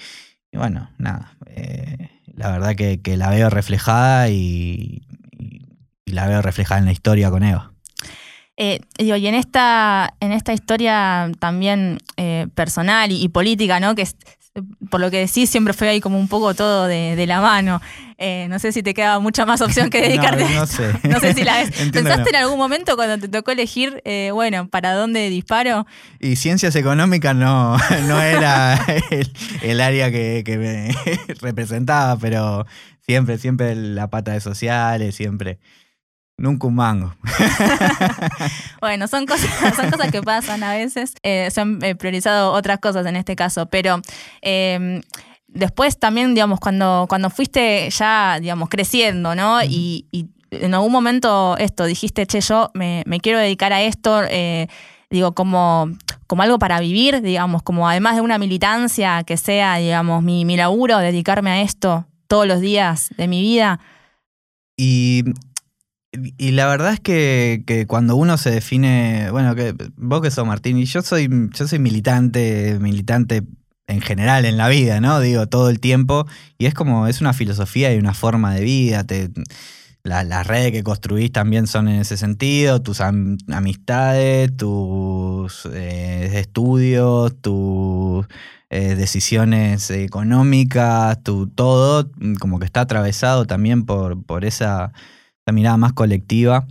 bueno, 0.53 0.89
nada, 0.97 1.35
eh, 1.47 2.09
la 2.35 2.51
verdad 2.51 2.75
que, 2.75 3.17
la 3.17 3.29
veo 3.29 3.49
reflejada 3.49 4.29
y, 4.29 5.03
la 6.05 6.27
veo 6.27 6.41
reflejada 6.41 6.79
en 6.79 6.85
la 6.85 6.91
historia 6.91 7.31
con 7.31 7.43
Eva. 7.43 7.71
Eh, 8.55 8.81
digo, 8.99 9.15
y 9.15 9.25
en 9.25 9.33
esta, 9.33 10.13
en 10.19 10.31
esta 10.31 10.53
historia 10.53 11.31
también 11.39 11.97
eh, 12.17 12.47
personal 12.53 13.11
y, 13.11 13.27
política, 13.29 13.79
¿no? 13.79 13.95
Que 13.95 14.07
por 14.91 15.01
lo 15.01 15.09
que 15.09 15.17
decís, 15.17 15.49
siempre 15.49 15.73
fue 15.73 15.89
ahí 15.89 15.99
como 15.99 16.19
un 16.19 16.27
poco 16.27 16.53
todo 16.53 16.85
de 16.85 17.25
la 17.25 17.41
mano. 17.41 17.81
Eh, 18.17 18.47
no 18.49 18.59
sé 18.59 18.71
si 18.71 18.83
te 18.83 18.93
queda 18.93 19.19
mucha 19.19 19.45
más 19.45 19.61
opción 19.61 19.89
que 19.89 20.01
dedicarte 20.07 20.43
no, 20.43 20.61
no 20.61 20.67
sé. 20.67 20.93
no 21.03 21.19
sé 21.19 21.33
si 21.33 21.43
la 21.43 21.57
ves. 21.57 21.71
¿Pensaste 21.91 22.29
en 22.29 22.35
algún 22.35 22.57
momento 22.57 22.95
cuando 22.95 23.17
te 23.17 23.27
tocó 23.27 23.51
elegir, 23.51 24.01
eh, 24.05 24.31
bueno, 24.33 24.67
para 24.67 24.93
dónde 24.93 25.29
disparo? 25.29 25.85
Y 26.19 26.35
ciencias 26.35 26.75
económicas 26.75 27.35
no, 27.35 27.77
no 28.07 28.21
era 28.21 28.79
el, 29.09 29.31
el, 29.61 29.81
área 29.81 30.11
que, 30.11 30.43
que 30.45 30.57
me 30.57 30.95
representaba, 31.41 32.17
pero 32.17 32.65
siempre, 33.05 33.37
siempre 33.37 33.75
la 33.75 34.09
pata 34.09 34.31
de 34.31 34.41
sociales, 34.41 35.15
siempre. 35.15 35.59
Nunca 36.35 36.65
un 36.65 36.75
mango. 36.75 37.15
bueno, 38.81 39.07
son 39.07 39.27
cosas, 39.27 39.49
son 39.75 39.91
cosas 39.91 40.11
que 40.11 40.23
pasan 40.23 40.63
a 40.63 40.73
veces. 40.73 41.13
Eh, 41.21 41.49
se 41.51 41.61
han 41.61 41.79
priorizado 41.79 42.51
otras 42.53 42.79
cosas 42.79 43.05
en 43.05 43.15
este 43.15 43.35
caso, 43.35 43.67
pero 43.67 44.01
eh, 44.41 45.01
después 45.53 45.99
también, 45.99 46.33
digamos, 46.33 46.59
cuando, 46.59 47.05
cuando 47.07 47.29
fuiste 47.29 47.89
ya, 47.89 48.39
digamos, 48.39 48.69
creciendo, 48.69 49.35
¿no? 49.35 49.63
y, 49.63 50.07
y 50.11 50.27
en 50.61 50.73
algún 50.73 50.91
momento 50.91 51.57
esto, 51.57 51.85
dijiste, 51.85 52.25
che, 52.25 52.41
yo 52.41 52.71
me, 52.73 53.03
me 53.05 53.19
quiero 53.19 53.39
dedicar 53.39 53.73
a 53.73 53.81
esto, 53.81 54.23
eh, 54.29 54.67
digo, 55.09 55.33
como, 55.33 55.89
como 56.27 56.43
algo 56.43 56.59
para 56.59 56.79
vivir, 56.79 57.21
digamos, 57.21 57.63
como 57.63 57.89
además 57.89 58.15
de 58.15 58.21
una 58.21 58.37
militancia 58.37 59.23
que 59.23 59.37
sea, 59.37 59.77
digamos, 59.77 60.23
mi, 60.23 60.45
mi 60.45 60.57
laburo, 60.57 60.97
dedicarme 60.99 61.51
a 61.51 61.61
esto 61.61 62.05
todos 62.27 62.47
los 62.47 62.61
días 62.61 63.09
de 63.17 63.27
mi 63.27 63.41
vida. 63.41 63.79
Y, 64.77 65.23
y 66.11 66.51
la 66.51 66.67
verdad 66.67 66.93
es 66.93 66.99
que, 66.99 67.63
que 67.65 67.85
cuando 67.85 68.15
uno 68.15 68.37
se 68.37 68.51
define, 68.51 69.29
bueno, 69.31 69.55
que 69.55 69.75
vos 69.97 70.21
que 70.21 70.31
sos 70.31 70.45
Martín, 70.45 70.77
y 70.77 70.85
yo 70.85 71.01
soy, 71.01 71.29
yo 71.51 71.67
soy 71.67 71.79
militante, 71.79 72.77
militante 72.79 73.43
en 73.87 74.01
general 74.01 74.45
en 74.45 74.57
la 74.57 74.67
vida, 74.69 74.99
¿no? 75.01 75.19
Digo, 75.19 75.47
todo 75.47 75.69
el 75.69 75.79
tiempo. 75.79 76.25
Y 76.57 76.65
es 76.67 76.73
como, 76.73 77.07
es 77.07 77.21
una 77.21 77.33
filosofía 77.33 77.93
y 77.93 77.97
una 77.99 78.13
forma 78.13 78.53
de 78.55 78.61
vida. 78.63 79.03
Te, 79.03 79.29
la- 80.03 80.23
las 80.23 80.45
redes 80.47 80.71
que 80.71 80.83
construís 80.83 81.31
también 81.31 81.67
son 81.67 81.87
en 81.87 82.01
ese 82.01 82.17
sentido, 82.17 82.81
tus 82.81 83.01
am- 83.01 83.37
amistades, 83.51 84.55
tus 84.57 85.65
eh, 85.73 86.39
estudios, 86.39 87.39
tus 87.41 88.25
eh, 88.69 88.95
decisiones 88.95 89.89
económicas, 89.91 91.21
tu 91.23 91.47
todo, 91.47 92.09
como 92.39 92.59
que 92.59 92.65
está 92.65 92.81
atravesado 92.81 93.45
también 93.45 93.85
por, 93.85 94.23
por 94.25 94.45
esa, 94.45 94.91
esa 95.45 95.53
mirada 95.53 95.77
más 95.77 95.93
colectiva. 95.93 96.67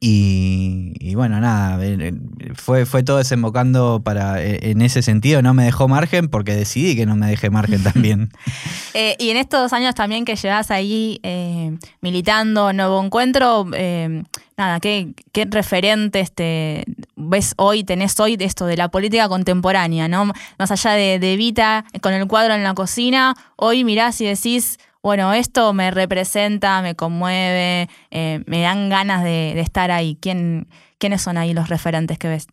Y, 0.00 0.92
y 1.00 1.16
bueno, 1.16 1.40
nada, 1.40 1.84
eh, 1.84 1.96
eh, 1.98 2.52
fue, 2.54 2.86
fue 2.86 3.02
todo 3.02 3.16
desembocando 3.16 4.00
para, 4.04 4.40
eh, 4.40 4.70
en 4.70 4.80
ese 4.80 5.02
sentido, 5.02 5.42
no 5.42 5.54
me 5.54 5.64
dejó 5.64 5.88
margen 5.88 6.28
porque 6.28 6.54
decidí 6.54 6.94
que 6.94 7.04
no 7.04 7.16
me 7.16 7.26
deje 7.26 7.50
margen 7.50 7.82
también. 7.82 8.30
Eh, 8.94 9.16
y 9.20 9.30
en 9.30 9.36
estos 9.36 9.72
años 9.72 9.94
también 9.94 10.24
que 10.24 10.34
llevas 10.34 10.72
ahí 10.72 11.20
eh, 11.22 11.76
militando 12.00 12.72
Nuevo 12.72 13.00
Encuentro, 13.04 13.66
eh, 13.74 14.24
nada, 14.56 14.80
¿qué, 14.80 15.12
qué 15.30 15.46
referentes 15.48 16.32
te 16.32 16.84
ves 17.14 17.54
hoy, 17.58 17.84
tenés 17.84 18.18
hoy 18.18 18.36
de 18.36 18.46
esto 18.46 18.66
de 18.66 18.76
la 18.76 18.88
política 18.88 19.28
contemporánea, 19.28 20.08
¿no? 20.08 20.32
Más 20.58 20.70
allá 20.72 20.92
de, 20.92 21.20
de 21.20 21.36
Vita 21.36 21.84
con 22.00 22.12
el 22.12 22.26
cuadro 22.26 22.54
en 22.54 22.64
la 22.64 22.74
cocina, 22.74 23.36
hoy 23.54 23.84
mirás 23.84 24.20
y 24.20 24.24
decís, 24.24 24.78
bueno, 25.02 25.32
esto 25.32 25.72
me 25.72 25.90
representa, 25.90 26.82
me 26.82 26.94
conmueve, 26.94 27.88
eh, 28.10 28.42
me 28.46 28.62
dan 28.62 28.88
ganas 28.88 29.22
de, 29.22 29.58
estar 29.60 29.90
ahí. 29.90 30.18
¿Quién, 30.20 30.68
¿Quiénes 30.98 31.22
son 31.22 31.36
ahí 31.36 31.54
los 31.54 31.68
referentes 31.68 32.18
que 32.18 32.28
ves? 32.28 32.46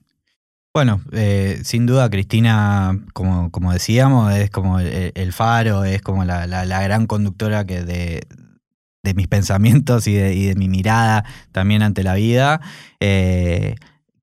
Bueno, 0.74 1.02
eh, 1.14 1.62
sin 1.64 1.86
duda 1.86 2.10
Cristina, 2.10 3.00
como, 3.14 3.72
decíamos, 3.72 4.34
es 4.34 4.50
como 4.50 4.80
el, 4.80 5.34
faro, 5.34 5.86
es 5.86 6.02
como 6.02 6.26
la, 6.26 6.46
gran 6.84 7.08
conductora 7.08 7.66
que 7.66 7.82
de, 7.84 8.28
mis 9.16 9.28
pensamientos 9.30 10.06
y 10.08 10.16
de, 10.16 10.36
y 10.36 10.48
de 10.48 10.56
mi 10.56 10.68
mirada 10.68 11.24
también 11.52 11.82
ante 11.82 12.04
la 12.04 12.16
vida. 12.16 12.60
Eh, 13.00 13.76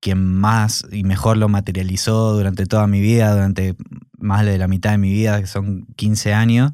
quien 0.03 0.25
más 0.25 0.85
y 0.91 1.05
mejor 1.05 1.37
lo 1.37 1.49
materializó 1.49 2.33
durante 2.33 2.67
toda 2.67 2.89
mi 2.89 3.01
vida, 3.01 3.33
durante 3.33 3.77
más 4.19 4.45
de 4.45 4.59
la 4.59 4.67
mitad 4.67 4.91
de 4.91 4.99
mi 4.99 5.11
vida, 5.11 5.41
que 5.41 5.47
son 5.47 5.87
15 5.95 6.35
años, 6.35 6.73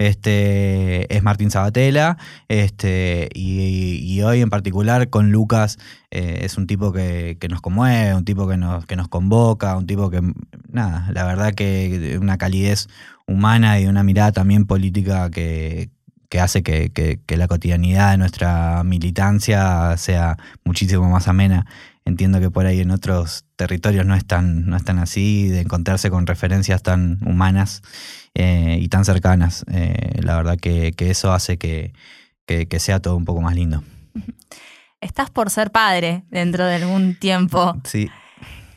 este, 0.00 1.14
es 1.14 1.22
Martín 1.22 1.50
Sabatella. 1.50 2.16
Este, 2.48 3.28
y, 3.34 4.20
hoy 4.22 4.40
en 4.40 4.48
particular 4.50 5.10
con 5.10 5.30
Lucas 5.30 5.78
eh, 6.10 6.40
es 6.42 6.56
un 6.56 6.66
tipo 6.66 6.90
que, 6.92 7.36
que 7.38 7.48
nos 7.48 7.60
conmueve, 7.60 8.14
un 8.14 8.24
tipo 8.24 8.48
que 8.48 8.56
nos, 8.56 8.86
que 8.86 8.96
nos 8.96 9.08
convoca, 9.08 9.76
un 9.76 9.86
tipo 9.86 10.10
que, 10.10 10.22
nada, 10.68 11.06
la 11.12 11.24
verdad 11.24 11.52
que 11.54 12.18
una 12.20 12.38
calidez 12.38 12.88
humana 13.26 13.78
y 13.78 13.86
una 13.86 14.02
mirada 14.02 14.32
también 14.32 14.66
política 14.66 15.30
que, 15.30 15.90
que 16.30 16.40
hace 16.40 16.62
que, 16.62 16.90
que- 16.90 17.20
que 17.26 17.36
la 17.36 17.46
cotidianidad 17.46 18.12
de 18.12 18.18
nuestra 18.18 18.82
militancia 18.84 19.96
sea 19.98 20.38
muchísimo 20.64 21.10
más 21.10 21.28
amena. 21.28 21.66
Entiendo 22.06 22.40
que 22.40 22.50
por 22.50 22.64
ahí 22.66 22.80
en 22.80 22.90
otros 22.90 23.44
territorios 23.56 24.06
no 24.06 24.14
es 24.14 24.24
tan, 24.26 24.66
no 24.66 24.76
es 24.76 24.84
tan 24.84 24.98
así, 24.98 25.48
de 25.48 25.60
encontrarse 25.60 26.08
con 26.10 26.26
referencias 26.26 26.82
tan 26.82 27.18
humanas 27.26 27.82
eh, 28.34 28.78
y 28.80 28.88
tan 28.88 29.04
cercanas. 29.04 29.64
Eh, 29.72 30.20
la 30.22 30.36
verdad 30.36 30.56
que, 30.58 30.92
que 30.92 31.10
eso 31.10 31.32
hace 31.32 31.58
que, 31.58 31.92
que- 32.46 32.66
que 32.68 32.78
sea 32.80 33.00
todo 33.00 33.16
un 33.16 33.24
poco 33.24 33.40
más 33.40 33.54
lindo. 33.54 33.82
Estás 35.00 35.30
por 35.30 35.48
ser 35.50 35.70
padre 35.70 36.24
dentro 36.30 36.66
de 36.66 36.74
algún 36.76 37.14
tiempo. 37.14 37.76
Sí. 37.84 38.10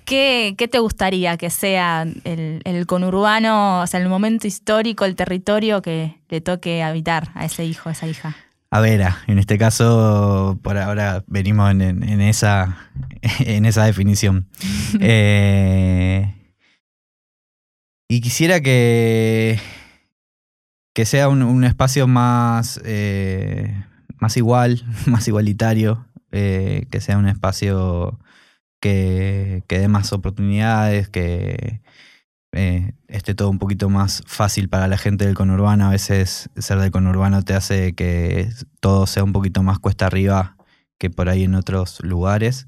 ¿Qué, 0.06 0.56
qué 0.58 0.68
te 0.68 0.80
gustaría 0.80 1.38
que 1.38 1.50
sea 1.50 2.04
el, 2.24 2.62
el 2.66 2.86
conurbano, 2.86 3.82
o 3.82 3.88
sea, 3.88 4.00
el 4.02 4.10
momento 4.10 4.48
histórico, 4.48 5.06
el 5.06 5.16
territorio 5.16 5.82
que 5.82 6.18
le 6.30 6.42
toque 6.42 6.84
habitar 6.84 7.30
a 7.36 7.46
ese 7.46 7.64
hijo, 7.66 7.90
a 7.90 7.94
esa 7.94 8.08
hija? 8.08 8.36
A 8.70 8.80
ver, 8.82 9.04
ah, 9.04 9.18
en 9.28 9.38
este 9.40 9.58
caso, 9.58 10.60
por 10.62 10.78
ahora 10.78 11.24
venimos 11.28 11.72
en, 11.72 11.82
en- 11.82 12.04
en 12.04 12.22
esa, 12.22 12.90
en 13.40 13.66
esa 13.66 13.86
definición. 13.86 14.48
Eh, 15.00 16.34
y 18.14 18.22
quisiera 18.22 18.62
que, 18.62 19.60
que 20.94 21.04
sea 21.04 21.30
un, 21.30 21.42
un 21.42 21.64
espacio 21.64 22.06
más, 22.06 22.80
eh, 22.86 23.86
más 24.20 24.38
igual, 24.38 24.86
más 25.08 25.28
igualitario, 25.28 26.06
eh, 26.32 26.86
que 26.92 27.02
sea 27.02 27.18
un 27.18 27.28
espacio 27.28 28.20
que, 28.80 29.64
que 29.68 29.80
dé 29.80 29.88
más 29.88 30.14
oportunidades, 30.14 31.10
que 31.10 31.82
eh, 32.52 32.94
esté 33.08 33.34
todo 33.34 33.50
un 33.50 33.58
poquito 33.58 33.90
más 33.90 34.22
fácil 34.28 34.70
para 34.70 34.88
la 34.88 35.00
gente 35.00 35.26
del 35.26 35.34
conurbano. 35.34 35.88
A 35.88 35.90
veces 35.90 36.52
ser 36.56 36.78
del 36.78 36.92
conurbano 36.92 37.42
te 37.42 37.56
hace 37.56 37.94
que 37.94 38.48
todo 38.80 39.08
sea 39.08 39.24
un 39.24 39.34
poquito 39.34 39.64
más 39.64 39.80
cuesta 39.80 40.06
arriba 40.06 40.56
que 41.00 41.10
por 41.10 41.30
ahí 41.30 41.46
en 41.46 41.56
otros 41.56 42.00
lugares. 42.04 42.68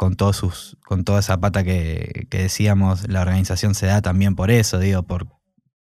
Con, 0.00 0.16
todos 0.16 0.34
sus, 0.34 0.78
con 0.86 1.04
toda 1.04 1.20
esa 1.20 1.36
pata 1.42 1.62
que, 1.62 2.26
decíamos, 2.30 3.06
la 3.10 3.20
organización 3.20 3.74
se 3.74 3.84
da 3.84 4.00
también 4.00 4.34
por 4.34 4.50
eso, 4.50 4.78
digo, 4.78 5.02
por, 5.02 5.26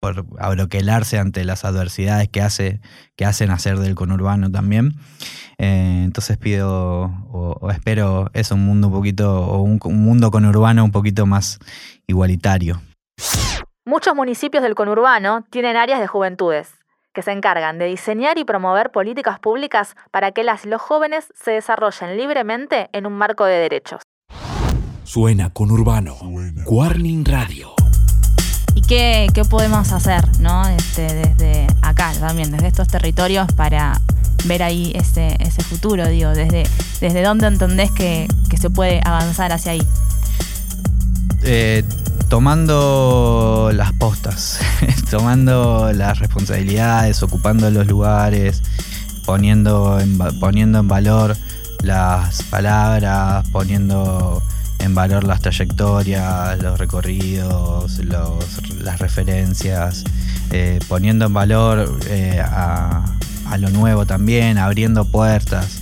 por 0.01 0.25
abroquelarse 0.39 1.17
ante 1.17 1.45
las 1.45 1.63
adversidades 1.63 2.27
que, 2.27 2.41
hace, 2.41 2.81
que 3.15 3.23
hacen 3.23 3.49
hacer 3.49 3.79
del 3.79 3.95
conurbano 3.95 4.51
también. 4.51 4.95
Eh, 5.57 6.01
entonces 6.03 6.37
pido 6.37 7.03
o, 7.31 7.71
espero 7.71 8.29
eso, 8.33 8.55
un 8.55 8.65
mundo 8.65 8.87
un 8.87 8.93
poquito, 8.93 9.41
o 9.41 9.61
un, 9.61 9.79
un 9.81 10.03
mundo 10.03 10.31
conurbano 10.31 10.83
un 10.83 10.91
poquito 10.91 11.25
más 11.25 11.57
igualitario. 12.05 12.81
Muchos 13.85 14.15
municipios 14.15 14.63
del 14.63 14.75
conurbano 14.75 15.45
tienen 15.49 15.77
áreas 15.77 16.01
de 16.01 16.07
juventudes 16.07 16.73
que 17.13 17.21
se 17.21 17.31
encargan 17.31 17.79
de 17.79 17.85
diseñar 17.85 18.37
y 18.37 18.43
promover 18.43 18.91
políticas 18.91 19.39
públicas 19.39 19.95
para 20.11 20.33
que 20.33 20.43
las 20.43 20.65
los 20.65 20.81
jóvenes 20.81 21.31
se 21.35 21.51
desarrollen 21.51 22.17
libremente 22.17 22.89
en 22.91 23.05
un 23.05 23.13
marco 23.13 23.45
de 23.45 23.57
derechos. 23.57 24.01
Suena 25.09 25.49
con 25.49 25.71
Urbano. 25.71 26.17
Warning 26.67 27.25
Radio. 27.25 27.73
¿Y 28.75 28.81
qué, 28.81 29.27
qué 29.33 29.43
podemos 29.43 29.91
hacer, 29.91 30.23
no? 30.37 30.67
Este, 30.67 31.01
desde 31.11 31.65
acá 31.81 32.13
también, 32.19 32.51
desde 32.51 32.67
estos 32.67 32.89
territorios 32.89 33.51
para 33.53 33.99
ver 34.45 34.61
ahí 34.61 34.91
ese, 34.93 35.35
ese 35.39 35.63
futuro, 35.63 36.07
digo, 36.07 36.29
desde, 36.29 36.67
desde 37.01 37.23
dónde 37.23 37.47
entendés 37.47 37.89
que, 37.89 38.27
que 38.51 38.57
se 38.57 38.69
puede 38.69 39.01
avanzar 39.03 39.51
hacia 39.51 39.71
ahí. 39.71 39.81
Eh, 41.41 41.83
tomando 42.27 43.71
las 43.73 43.93
postas, 43.93 44.59
tomando 45.09 45.91
las 45.91 46.19
responsabilidades, 46.19 47.23
ocupando 47.23 47.71
los 47.71 47.87
lugares, 47.87 48.61
poniendo 49.25 49.99
en, 49.99 50.19
poniendo 50.39 50.77
en 50.77 50.87
valor 50.87 51.35
las 51.81 52.43
palabras, 52.43 53.49
poniendo 53.51 54.43
en 54.79 54.95
valor 54.95 55.23
las 55.23 55.41
trayectorias, 55.41 56.61
los 56.61 56.79
recorridos, 56.79 57.99
los- 57.99 58.69
las 58.81 58.99
referencias, 58.99 60.03
eh, 60.51 60.79
poniendo 60.87 61.25
en 61.25 61.33
valor 61.33 61.99
eh, 62.07 62.41
a, 62.43 63.03
a 63.45 63.57
lo 63.57 63.69
nuevo 63.69 64.05
también, 64.05 64.57
abriendo 64.57 65.05
puertas. 65.05 65.81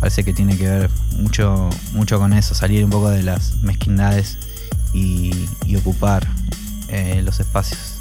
Parece 0.00 0.24
que 0.24 0.32
tiene 0.32 0.56
que 0.56 0.68
ver 0.68 0.90
mucho, 1.18 1.68
mucho 1.92 2.18
con 2.18 2.32
eso, 2.32 2.54
salir 2.54 2.84
un 2.84 2.90
poco 2.90 3.10
de 3.10 3.22
las 3.22 3.54
mezquindades 3.62 4.38
y, 4.94 5.32
ocupar 5.76 6.26
eh, 6.88 7.20
los 7.24 7.40
espacios. 7.40 7.94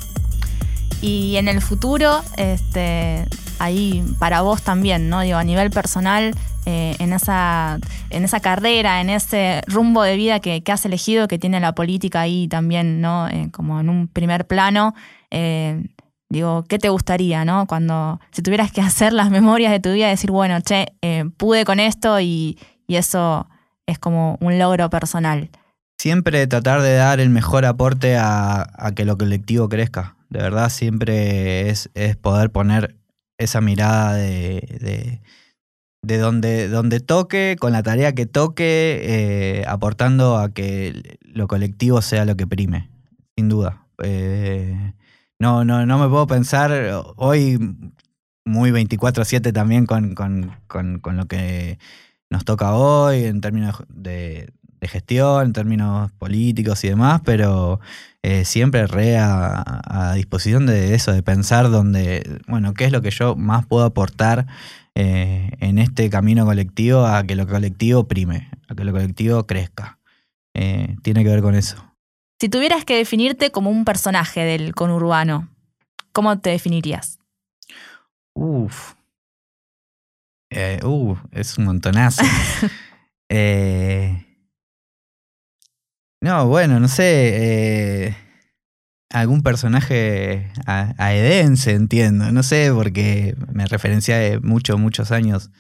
Y 1.02 1.36
en 1.36 1.48
el 1.48 1.62
futuro, 1.62 2.24
este, 2.38 3.26
ahí 3.60 4.04
para 4.20 4.42
vos 4.42 4.62
también, 4.64 5.10
¿no? 5.10 5.22
Digo, 5.22 5.38
a 5.38 5.44
nivel 5.44 5.70
personal, 5.70 6.34
eh, 6.70 6.98
en, 7.00 7.14
esa, 7.14 7.80
en 8.10 8.26
esa 8.26 8.42
carrera, 8.42 9.00
en 9.00 9.10
ese 9.10 9.62
rumbo 9.68 10.04
de 10.04 10.18
vida 10.18 10.42
que, 10.42 10.62
has 10.68 10.86
elegido, 10.86 11.30
que 11.30 11.40
tiene 11.40 11.62
la 11.62 11.74
política 11.74 12.20
ahí 12.20 12.50
también, 12.50 13.00
¿no? 13.00 13.30
Eh, 13.30 13.48
como 13.54 13.80
en 13.80 13.88
un 13.88 14.10
primer 14.10 14.46
plano, 14.48 14.94
eh, 15.32 15.82
digo, 16.28 16.66
¿qué 16.68 16.78
te 16.78 16.90
gustaría, 16.90 17.46
¿no? 17.46 17.68
Cuando, 17.68 18.20
si 18.32 18.42
tuvieras 18.42 18.74
que 18.74 18.82
hacer 18.82 19.14
las 19.14 19.32
memorias 19.32 19.72
de 19.72 19.80
tu 19.80 19.94
vida, 19.94 20.10
decir, 20.10 20.30
bueno, 20.30 20.60
che, 20.60 20.88
pude 21.38 21.64
con 21.64 21.80
esto 21.80 22.20
y, 22.20 22.60
y 22.86 22.98
eso 22.98 23.48
es 23.86 23.98
como 23.98 24.38
un 24.42 24.60
logro 24.60 24.90
personal. 24.90 25.50
Siempre 25.98 26.48
tratar 26.48 26.82
de 26.82 26.96
dar 26.96 27.22
el 27.22 27.30
mejor 27.30 27.64
aporte 27.66 28.18
a, 28.18 28.92
que 28.94 29.06
lo 29.06 29.18
colectivo 29.18 29.70
crezca. 29.70 30.18
De 30.30 30.40
verdad, 30.42 30.70
siempre 30.70 31.70
es, 31.70 31.90
es 31.94 32.18
poder 32.18 32.52
poner 32.52 32.98
esa 33.38 33.62
mirada 33.62 34.16
de, 34.16 35.22
de 36.08 36.20
donde, 36.20 36.70
donde 36.70 37.02
toque, 37.02 37.58
con 37.60 37.74
la 37.74 37.84
tarea 37.84 38.16
que 38.16 38.26
toque, 38.26 39.02
eh, 39.04 39.66
aportando 39.68 40.38
a 40.38 40.54
que 40.54 41.20
lo 41.22 41.48
colectivo 41.48 42.02
sea 42.02 42.24
lo 42.24 42.38
que 42.38 42.48
prime, 42.48 42.90
sin 43.36 43.50
duda. 43.50 43.86
Eh, 44.02 44.94
no, 45.38 45.66
no, 45.66 45.86
no 45.86 46.00
me 46.00 46.08
puedo 46.08 46.26
pensar 46.26 46.72
hoy 47.18 47.60
muy 48.46 48.72
24-7 48.72 49.52
también 49.52 49.86
con, 49.86 50.16
con, 50.16 50.54
con, 50.68 51.00
con, 51.00 51.18
lo 51.18 51.26
que 51.26 51.78
nos 52.30 52.46
toca 52.46 52.74
hoy 52.74 53.26
en 53.26 53.42
términos 53.42 53.84
de, 53.90 54.54
gestión, 54.84 55.48
en 55.48 55.54
términos 55.54 56.14
políticos 56.14 56.86
y 56.86 56.88
demás, 56.88 57.20
pero 57.26 57.82
eh, 58.24 58.46
siempre 58.46 58.88
re 58.88 59.18
a, 59.18 59.82
a, 59.84 60.14
disposición 60.14 60.66
de 60.66 60.96
eso, 60.96 61.12
de 61.12 61.22
pensar 61.22 61.70
donde, 61.70 62.40
bueno, 62.48 62.74
qué 62.74 62.86
es 62.86 62.94
lo 62.94 63.02
que 63.02 63.12
yo 63.12 63.36
más 63.36 63.66
puedo 63.66 63.84
aportar 63.84 64.48
eh, 65.00 65.52
en 65.60 65.78
este 65.78 66.10
camino 66.10 66.44
colectivo 66.44 67.06
a 67.06 67.24
que 67.24 67.36
lo 67.36 67.46
colectivo 67.46 68.08
prime, 68.08 68.50
a 68.68 68.74
que 68.74 68.84
lo 68.84 68.92
colectivo 68.92 69.46
crezca. 69.46 70.00
Eh, 70.56 70.96
tiene 71.04 71.24
que 71.24 71.30
ver 71.30 71.44
con 71.44 71.54
eso. 71.54 71.94
Si 72.42 72.50
tuvieras 72.50 72.84
que 72.84 72.98
definirte 72.98 73.52
como 73.52 73.70
un 73.70 73.86
personaje 73.86 74.40
del 74.40 74.74
conurbano, 74.74 75.50
¿cómo 76.14 76.40
te 76.40 76.50
definirías? 76.50 77.20
Uf. 78.34 78.96
Eh, 80.50 80.80
uh, 80.84 81.16
es 81.32 81.60
un 81.60 81.66
montonazo. 81.66 82.24
eh, 83.30 84.26
no, 86.22 86.48
bueno, 86.48 86.80
no 86.80 86.88
sé. 86.88 88.08
Eh, 88.08 88.18
algún 89.10 89.42
personaje 89.42 90.52
aedense, 90.66 91.74
entiendo. 91.74 92.32
No 92.32 92.44
sé, 92.44 92.72
porque 92.74 93.36
me 93.52 93.66
referencia 93.66 94.18
de 94.18 94.40
muchos, 94.40 94.80
muchos 94.80 95.12
años 95.12 95.52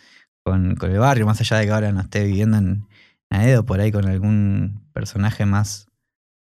con, 0.44 0.76
con, 0.76 0.92
el 0.92 1.00
barrio, 1.00 1.26
más 1.26 1.40
allá 1.42 1.58
de 1.58 1.66
que 1.66 1.72
ahora 1.72 1.92
no 1.92 2.02
esté 2.02 2.24
viviendo 2.24 2.58
en 2.58 2.88
Aedo, 3.30 3.66
por 3.66 3.80
ahí 3.80 3.92
con 3.92 4.08
algún 4.08 4.82
personaje 4.94 5.46
más 5.46 5.88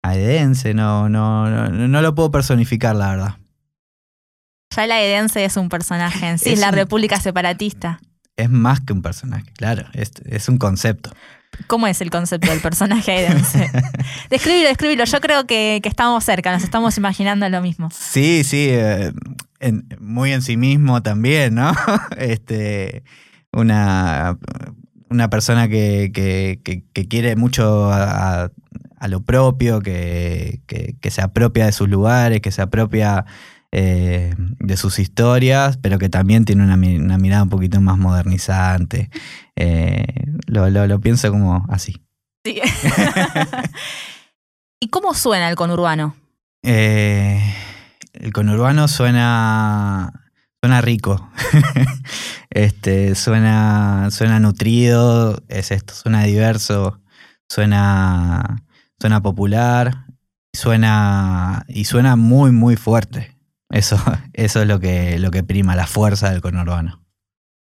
aedense. 0.01 0.73
No, 0.73 1.09
no, 1.09 1.49
no, 1.49 1.69
no 1.69 2.01
lo 2.01 2.15
puedo 2.15 2.31
personificar, 2.31 2.95
la 2.95 3.11
verdad. 3.11 3.37
Ya 4.75 4.85
el 4.85 4.91
aedense 4.91 5.45
es 5.45 5.55
un 5.55 5.69
personaje 5.69 6.27
en 6.27 6.39
sí, 6.39 6.49
es, 6.49 6.53
es 6.55 6.59
la 6.59 6.69
un, 6.69 6.75
República 6.75 7.19
Separatista. 7.19 8.01
Es 8.35 8.49
más 8.49 8.81
que 8.81 8.93
un 8.93 9.01
personaje, 9.01 9.51
claro, 9.53 9.85
es, 9.93 10.11
es 10.25 10.49
un 10.49 10.57
concepto. 10.57 11.11
¿Cómo 11.67 11.87
es 11.87 12.01
el 12.01 12.09
concepto 12.09 12.49
del 12.49 12.61
personaje 12.61 13.11
aedense? 13.11 13.71
describilo, 14.29 14.67
describilo. 14.67 15.05
Yo 15.05 15.19
creo 15.21 15.45
que, 15.45 15.79
que, 15.81 15.89
estamos 15.89 16.23
cerca, 16.23 16.51
nos 16.51 16.63
estamos 16.63 16.97
imaginando 16.97 17.47
lo 17.49 17.61
mismo. 17.61 17.89
Sí, 17.91 18.43
sí, 18.43 18.67
eh, 18.69 19.13
en, 19.59 19.87
muy 19.99 20.31
en 20.31 20.41
sí 20.41 20.57
mismo 20.57 21.01
también, 21.01 21.55
¿no? 21.55 21.71
este, 22.17 23.03
una, 23.51 24.37
una 25.09 25.29
persona 25.29 25.67
que, 25.67 26.11
que, 26.13 26.83
que 26.91 27.07
quiere 27.07 27.35
mucho 27.35 27.91
a, 27.91 28.49
a 29.03 29.09
lo 29.09 29.21
propio, 29.21 29.81
que, 29.81 30.61
se 31.09 31.21
apropia 31.21 31.65
de 31.65 31.73
sus 31.73 31.89
lugares, 31.89 32.39
que 32.39 32.51
se 32.51 32.61
apropia 32.61 33.25
eh, 33.75 34.36
de 34.38 34.77
sus 34.77 34.99
historias, 34.99 35.77
pero 35.77 35.97
que 35.97 36.07
también 36.07 36.45
tiene 36.45 36.63
una, 36.63 36.75
una 36.75 37.17
mirada 37.17 37.41
un 37.41 37.49
poquito 37.49 37.81
más 37.81 37.97
modernizante. 37.97 39.09
Eh, 39.55 40.05
lo, 40.45 40.69
lo, 40.69 40.86
lo, 40.86 40.99
pienso 40.99 41.31
como 41.31 41.65
así. 41.69 41.99
Sí. 42.45 42.62
¿Y 44.79 44.89
cómo 44.89 45.15
suena 45.15 45.49
el 45.49 45.55
conurbano? 45.55 46.15
Eh, 46.62 47.41
el 48.13 48.31
conurbano 48.31 48.88
suena. 48.88 50.21
Suena 50.62 50.79
rico. 50.81 51.31
este, 52.51 53.15
suena, 53.15 54.09
suena 54.12 54.39
nutrido, 54.39 55.41
es 55.47 55.71
esto, 55.71 55.95
suena 55.95 56.23
diverso, 56.25 57.01
suena, 57.49 58.63
suena 58.99 59.21
popular, 59.23 60.05
suena. 60.53 61.65
y 61.67 61.86
suena 61.86 62.15
muy, 62.15 62.51
muy 62.51 62.75
fuerte. 62.75 63.32
Eso, 63.73 63.97
eso 64.33 64.62
es 64.62 64.67
lo 64.67 64.79
que, 64.79 65.19
lo 65.19 65.31
que 65.31 65.43
prima, 65.43 65.75
la 65.75 65.88
fuerza 65.88 66.29
del 66.29 66.41
conurbano. 66.41 67.01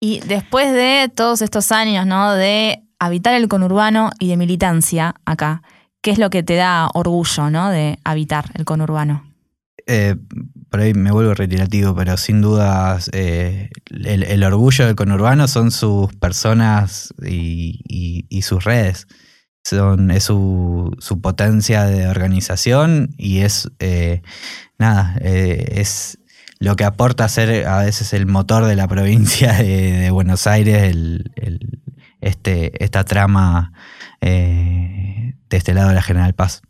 Y 0.01 0.21
después 0.21 0.73
de 0.73 1.11
todos 1.15 1.43
estos 1.43 1.71
años, 1.73 2.07
¿no? 2.07 2.33
De 2.33 2.83
habitar 2.99 3.35
el 3.35 3.49
conurbano 3.49 4.11
y 4.19 4.29
de 4.29 4.37
militancia 4.39 5.15
acá, 5.27 5.63
¿qué 6.01 6.11
es 6.11 6.19
lo 6.19 6.31
que 6.31 6.43
te 6.43 6.57
da 6.57 6.89
orgullo, 6.95 7.51
¿no? 7.51 7.71
De 7.71 7.99
habitar 8.05 8.47
el 8.55 8.65
conurbano? 8.65 9.31
Eh, 9.87 10.17
por 10.71 10.81
ahí 10.81 10.95
me 10.95 11.11
vuelvo 11.11 11.35
retirativo, 11.35 11.95
pero 11.95 12.17
sin 12.17 12.41
dudas 12.41 13.11
eh, 13.13 13.71
el, 13.91 14.23
el, 14.23 14.45
orgullo 14.45 14.87
del 14.87 14.95
conurbano 14.95 15.49
son 15.49 15.71
sus 15.71 16.15
personas 16.15 17.13
y, 17.23 17.83
y, 17.87 18.27
y 18.29 18.43
sus 18.43 18.65
redes. 18.65 19.07
Son, 19.65 20.11
es 20.11 20.25
su, 20.25 20.97
su, 20.99 21.21
potencia 21.21 21.85
de 21.85 22.09
organización 22.09 23.15
y 23.19 23.41
es 23.41 23.71
eh, 23.79 24.23
nada, 24.79 25.17
eh, 25.21 25.75
es 25.77 26.19
lo 26.59 26.77
que 26.77 26.85
aporta 26.85 27.25
a 27.25 27.29
ser 27.29 27.67
a 27.67 27.81
veces 27.81 28.13
el 28.13 28.27
motor 28.27 28.65
de 28.67 28.77
la 28.77 28.89
provincia 28.89 29.53
de, 29.53 29.93
de 29.93 30.11
Buenos 30.11 30.47
Aires, 30.47 30.83
el, 30.85 31.31
el, 31.37 31.81
este, 32.21 32.83
esta 32.85 33.05
trama 33.05 33.73
eh, 34.21 35.35
de 35.49 35.57
este 35.57 35.75
lado 35.75 35.89
de 35.89 35.95
la 35.95 36.03
General 36.03 36.35
Paz. 36.35 36.63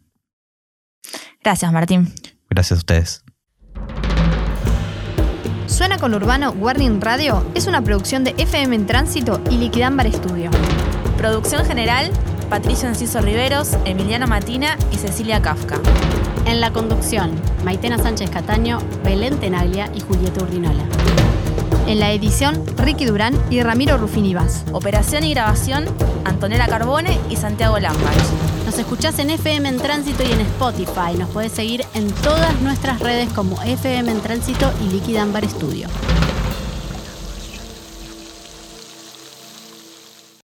Gracias, 1.43 1.73
Martín. 1.73 2.13
Gracias 2.49 2.79
a 2.79 2.81
ustedes. 2.81 3.25
Suena 5.67 5.99
con 5.99 6.15
Urbano 6.15 6.51
Warning 6.51 7.01
Radio 7.01 7.47
es 7.55 7.67
una 7.67 7.83
producción 7.83 8.25
de 8.25 8.35
FM 8.37 8.75
en 8.75 8.87
Tránsito 8.87 9.41
y 9.51 9.57
Liquidámbar 9.57 10.13
Studio. 10.13 10.51
Producción 11.17 11.65
general, 11.65 12.11
Patricio 12.51 12.89
Enciso 12.89 13.21
Riveros, 13.21 13.77
Emiliano 13.85 14.27
Matina 14.27 14.77
y 14.91 14.97
Cecilia 14.97 15.41
Kafka. 15.41 15.81
En 16.47 16.61
la 16.61 16.73
conducción, 16.73 17.31
Maitena 17.65 17.97
Sánchez 17.97 18.29
Cataño, 18.29 18.81
Belén 19.05 19.39
Tenaglia 19.39 19.89
y 19.95 20.01
Julieta 20.01 20.43
Urdinola. 20.43 20.85
En 21.87 22.01
la 22.01 22.11
edición, 22.11 22.61
Ricky 22.77 23.05
Durán 23.05 23.41
y 23.51 23.63
Ramiro 23.63 23.99
Rufini 23.99 24.35
Vaz. 24.35 24.65
Operación 24.73 25.23
y 25.23 25.33
grabación, 25.33 25.85
Antonella 26.25 26.67
Carbone 26.67 27.21
y 27.31 27.37
Santiago 27.37 27.79
Lambach. 27.79 28.17
Nos 28.67 28.79
escuchás 28.79 29.21
en 29.21 29.31
FM 29.31 29.69
en 29.69 29.79
Tránsito 29.79 30.25
y 30.25 30.33
en 30.33 30.41
Spotify. 30.41 31.17
Nos 31.17 31.31
podés 31.31 31.53
seguir 31.53 31.85
en 31.95 32.11
todas 32.11 32.61
nuestras 32.63 32.99
redes 32.99 33.33
como 33.33 33.63
FM 33.63 34.11
en 34.11 34.21
Tránsito 34.21 34.73
y 34.85 34.93
Liquid 34.93 35.17
Ambar 35.17 35.49
Studio. 35.49 35.89